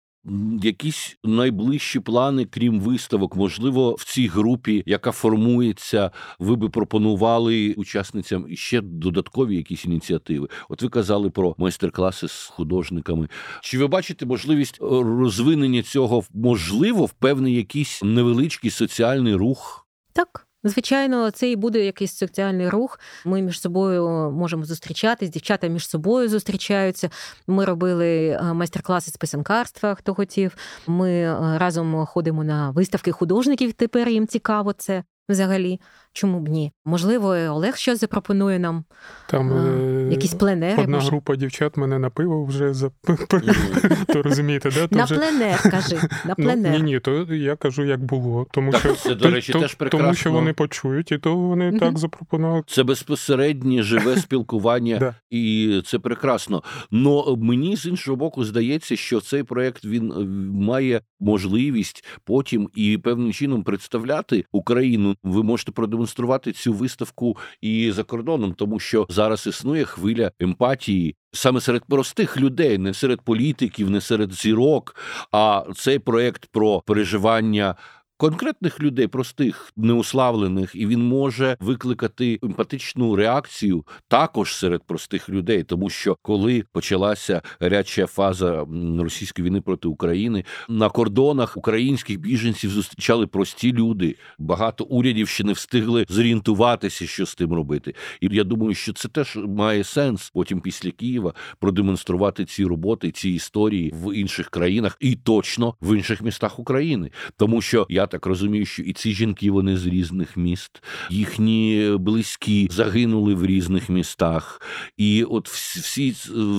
Якісь 0.62 1.16
найближчі 1.24 2.00
плани, 2.00 2.44
крім 2.44 2.80
виставок, 2.80 3.36
можливо, 3.36 3.94
в 3.98 4.04
цій 4.04 4.26
групі, 4.26 4.82
яка 4.86 5.12
формується, 5.12 6.10
ви 6.38 6.56
би 6.56 6.68
пропонували 6.68 7.74
учасницям 7.76 8.46
ще 8.56 8.80
додаткові 8.80 9.56
якісь 9.56 9.84
ініціативи. 9.84 10.48
От 10.68 10.82
ви 10.82 10.88
казали 10.88 11.30
про 11.30 11.54
майстер-класи 11.58 12.28
з 12.28 12.46
художниками. 12.46 13.28
Чи 13.62 13.78
ви 13.78 13.86
бачите 13.86 14.26
можливість 14.26 14.78
розвинення 14.80 15.82
цього 15.82 16.24
можливо 16.34 17.04
в 17.04 17.12
певний 17.12 17.54
якийсь 17.54 18.02
невеличкий 18.02 18.70
соціальний 18.70 19.34
рух? 19.34 19.86
Так. 20.12 20.49
Звичайно, 20.64 21.30
це 21.30 21.50
і 21.50 21.56
буде 21.56 21.84
якийсь 21.84 22.16
соціальний 22.16 22.68
рух. 22.68 23.00
Ми 23.24 23.42
між 23.42 23.60
собою 23.60 24.30
можемо 24.30 24.64
зустрічатись, 24.64 25.30
дівчата 25.30 25.66
між 25.66 25.88
собою 25.88 26.28
зустрічаються. 26.28 27.10
Ми 27.46 27.64
робили 27.64 28.28
е, 28.28 28.52
майстер-класи 28.52 29.10
з 29.10 29.16
писанкарства, 29.16 29.94
хто 29.94 30.14
хотів. 30.14 30.56
Ми 30.86 31.10
е, 31.10 31.58
разом 31.58 32.06
ходимо 32.06 32.44
на 32.44 32.70
виставки 32.70 33.12
художників. 33.12 33.72
Тепер 33.72 34.08
їм 34.08 34.26
цікаво 34.26 34.72
це 34.72 35.04
взагалі. 35.28 35.80
Чому 36.12 36.40
б 36.40 36.48
ні? 36.48 36.72
Можливо, 36.84 37.28
Олег 37.28 37.76
щось 37.76 38.00
запропонує 38.00 38.58
нам. 38.58 38.84
Там 39.26 39.52
а, 39.52 39.56
е, 39.56 40.08
якісь 40.10 40.34
пленери. 40.34 40.82
Одна 40.82 40.96
може. 40.96 41.08
група 41.08 41.36
дівчат 41.36 41.76
мене 41.76 41.98
на 41.98 42.10
пиво 42.10 42.44
вже 42.44 42.74
за 42.74 42.90
то 44.12 44.22
розумієте, 44.22 44.70
да? 44.70 44.88
на 44.90 45.06
пленер, 45.06 45.70
кажи. 45.70 45.96
На 46.24 46.34
ну, 46.38 46.44
пленер. 46.44 46.72
Ні, 46.72 46.82
ні, 46.82 47.00
то 47.00 47.34
я 47.34 47.56
кажу, 47.56 47.84
як 47.84 48.04
було. 48.04 48.46
Тому 48.50 48.72
що 48.72 48.94
це, 48.94 49.14
до 49.14 49.30
речі, 49.30 49.52
теж 49.52 49.74
прекрасно. 49.74 50.06
Тому 50.06 50.14
що 50.14 50.32
вони 50.32 50.52
почують, 50.52 51.12
і 51.12 51.18
то 51.18 51.36
вони 51.36 51.78
так 51.78 51.98
запропонували. 51.98 52.62
Це 52.66 52.82
безпосереднє 52.82 53.82
живе 53.82 54.16
спілкування, 54.16 55.14
і 55.30 55.82
це 55.86 55.98
прекрасно. 55.98 56.62
Но 56.90 57.36
мені 57.36 57.76
з 57.76 57.86
іншого 57.86 58.16
боку 58.16 58.44
здається, 58.44 58.96
що 58.96 59.20
цей 59.20 59.42
проект 59.42 59.84
він 59.84 60.12
е, 60.12 60.24
має 60.64 61.00
можливість 61.20 62.04
потім 62.24 62.68
і 62.74 62.98
певним 62.98 63.32
чином 63.32 63.62
представляти 63.62 64.44
Україну. 64.52 65.16
Ви 65.22 65.42
можете 65.42 65.72
продемонструвати 65.72 65.99
продемонструвати 66.00 66.52
цю 66.52 66.72
виставку 66.72 67.36
і 67.60 67.92
за 67.92 68.02
кордоном, 68.02 68.54
тому 68.54 68.78
що 68.78 69.06
зараз 69.08 69.46
існує 69.46 69.84
хвиля 69.84 70.30
емпатії. 70.40 71.16
Саме 71.32 71.60
серед 71.60 71.84
простих 71.84 72.36
людей, 72.36 72.78
не 72.78 72.94
серед 72.94 73.20
політиків, 73.20 73.90
не 73.90 74.00
серед 74.00 74.32
зірок. 74.32 74.96
А 75.32 75.64
цей 75.76 75.98
проект 75.98 76.46
про 76.46 76.80
переживання 76.80 77.74
конкретних 78.20 78.80
людей, 78.80 79.06
простих, 79.06 79.72
неуславлених, 79.76 80.74
і 80.74 80.86
він 80.86 81.02
може 81.02 81.56
викликати 81.60 82.38
емпатичну 82.42 83.16
реакцію 83.16 83.84
також 84.08 84.54
серед 84.54 84.82
простих 84.82 85.28
людей, 85.28 85.62
тому 85.62 85.90
що 85.90 86.16
коли 86.22 86.64
почалася 86.72 87.42
гаряча 87.60 88.06
фаза 88.06 88.66
російської 88.98 89.48
війни 89.48 89.60
проти 89.60 89.88
України 89.88 90.44
на 90.68 90.88
кордонах 90.88 91.56
українських 91.56 92.20
біженців 92.20 92.70
зустрічали 92.70 93.26
прості 93.26 93.72
люди. 93.72 94.16
Багато 94.38 94.84
урядів 94.84 95.28
ще 95.28 95.44
не 95.44 95.52
встигли 95.52 96.06
зорієнтуватися, 96.08 97.06
що 97.06 97.26
з 97.26 97.34
тим 97.34 97.52
робити. 97.52 97.94
І 98.20 98.28
я 98.32 98.44
думаю, 98.44 98.74
що 98.74 98.92
це 98.92 99.08
теж 99.08 99.36
має 99.36 99.84
сенс 99.84 100.30
потім 100.34 100.60
після 100.60 100.90
Києва 100.90 101.34
продемонструвати 101.58 102.44
ці 102.44 102.64
роботи, 102.64 103.10
ці 103.10 103.30
історії 103.30 103.92
в 103.94 104.16
інших 104.16 104.50
країнах 104.50 104.96
і 105.00 105.16
точно 105.16 105.74
в 105.80 105.96
інших 105.96 106.22
містах 106.22 106.58
України, 106.58 107.10
тому 107.36 107.62
що 107.62 107.86
я 107.90 108.09
так 108.10 108.26
розумію, 108.26 108.66
що 108.66 108.82
і 108.82 108.92
ці 108.92 109.12
жінки 109.12 109.50
вони 109.50 109.76
з 109.76 109.86
різних 109.86 110.36
міст, 110.36 110.82
їхні 111.10 111.90
близькі 111.98 112.68
загинули 112.70 113.34
в 113.34 113.46
різних 113.46 113.88
містах. 113.88 114.62
І 114.96 115.24
от 115.24 115.48
всі 115.48 116.10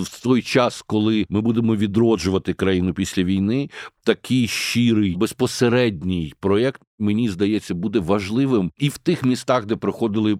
в 0.01 0.23
той 0.23 0.41
час, 0.41 0.81
коли 0.81 1.25
ми 1.29 1.41
будемо 1.41 1.75
відроджувати 1.75 2.53
країну 2.53 2.93
після 2.93 3.23
війни, 3.23 3.69
такий 4.03 4.47
щирий 4.47 5.15
безпосередній 5.15 6.33
проєкт, 6.39 6.81
мені 6.99 7.29
здається, 7.29 7.73
буде 7.73 7.99
важливим 7.99 8.71
і 8.77 8.89
в 8.89 8.97
тих 8.97 9.23
містах, 9.23 9.65
де 9.65 9.75
проходили 9.75 10.37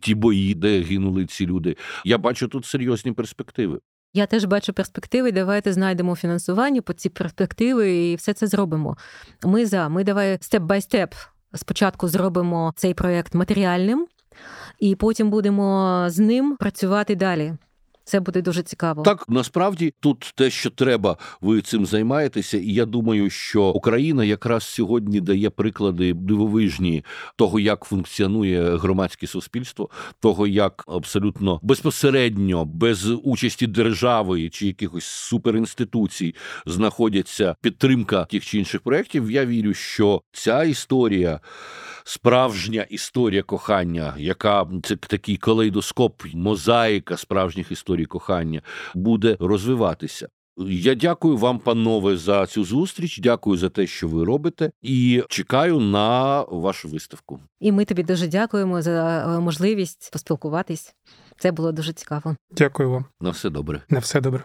ті 0.00 0.14
бої, 0.14 0.54
де 0.54 0.80
гинули 0.80 1.26
ці 1.26 1.46
люди. 1.46 1.76
Я 2.04 2.18
бачу 2.18 2.48
тут 2.48 2.64
серйозні 2.64 3.12
перспективи. 3.12 3.80
Я 4.16 4.26
теж 4.26 4.44
бачу 4.44 4.72
перспективи. 4.72 5.32
Давайте 5.32 5.72
знайдемо 5.72 6.16
фінансування 6.16 6.82
по 6.82 6.92
ці 6.92 7.08
перспективи 7.08 7.96
і 7.96 8.16
все 8.16 8.32
це 8.32 8.46
зробимо. 8.46 8.96
Ми 9.44 9.66
за 9.66 9.88
ми 9.88 10.04
давай 10.04 10.38
степ 10.40 10.62
бай 10.62 10.80
степ. 10.80 11.14
Спочатку 11.54 12.08
зробимо 12.08 12.72
цей 12.76 12.94
проєкт 12.94 13.34
матеріальним, 13.34 14.06
і 14.78 14.94
потім 14.94 15.30
будемо 15.30 16.04
з 16.08 16.18
ним 16.18 16.56
працювати 16.56 17.16
далі. 17.16 17.54
Це 18.08 18.20
буде 18.20 18.42
дуже 18.42 18.62
цікаво. 18.62 19.02
Так, 19.02 19.24
насправді 19.28 19.94
тут 20.00 20.32
те, 20.36 20.50
що 20.50 20.70
треба, 20.70 21.16
ви 21.40 21.60
цим 21.62 21.86
займаєтеся, 21.86 22.58
і 22.58 22.72
я 22.72 22.84
думаю, 22.84 23.30
що 23.30 23.64
Україна 23.64 24.24
якраз 24.24 24.64
сьогодні 24.64 25.20
дає 25.20 25.50
приклади 25.50 26.12
дивовижні 26.12 27.04
того, 27.36 27.60
як 27.60 27.84
функціонує 27.84 28.76
громадське 28.76 29.26
суспільство, 29.26 29.88
того, 30.20 30.46
як 30.46 30.84
абсолютно 30.86 31.60
безпосередньо, 31.62 32.64
без 32.64 33.10
участі 33.10 33.66
держави 33.66 34.48
чи 34.48 34.66
якихось 34.66 35.04
суперінституцій 35.04 36.34
знаходяться 36.66 37.56
підтримка 37.60 38.24
тих 38.24 38.46
чи 38.46 38.58
інших 38.58 38.80
проєктів. 38.80 39.30
Я 39.30 39.46
вірю, 39.46 39.74
що 39.74 40.22
ця 40.32 40.64
історія. 40.64 41.40
Справжня 42.08 42.86
історія 42.90 43.42
кохання, 43.42 44.14
яка 44.18 44.66
це 44.82 44.96
такий 44.96 45.36
калейдоскоп, 45.36 46.22
мозаїка 46.34 47.16
справжніх 47.16 47.72
історій 47.72 48.04
кохання, 48.04 48.62
буде 48.94 49.36
розвиватися. 49.40 50.28
Я 50.68 50.94
дякую 50.94 51.36
вам, 51.36 51.58
панове, 51.58 52.16
за 52.16 52.46
цю 52.46 52.64
зустріч. 52.64 53.20
Дякую 53.20 53.56
за 53.56 53.68
те, 53.68 53.86
що 53.86 54.08
ви 54.08 54.24
робите, 54.24 54.70
і 54.82 55.22
чекаю 55.28 55.80
на 55.80 56.42
вашу 56.42 56.88
виставку. 56.88 57.40
І 57.60 57.72
ми 57.72 57.84
тобі 57.84 58.02
дуже 58.02 58.26
дякуємо 58.26 58.82
за 58.82 59.24
е, 59.36 59.40
можливість 59.40 60.10
поспілкуватись. 60.12 60.94
Це 61.38 61.52
було 61.52 61.72
дуже 61.72 61.92
цікаво. 61.92 62.36
Дякую 62.50 62.90
вам. 62.90 63.04
На 63.20 63.30
все 63.30 63.50
добре. 63.50 63.82
На 63.88 63.98
все 63.98 64.20
добре. 64.20 64.44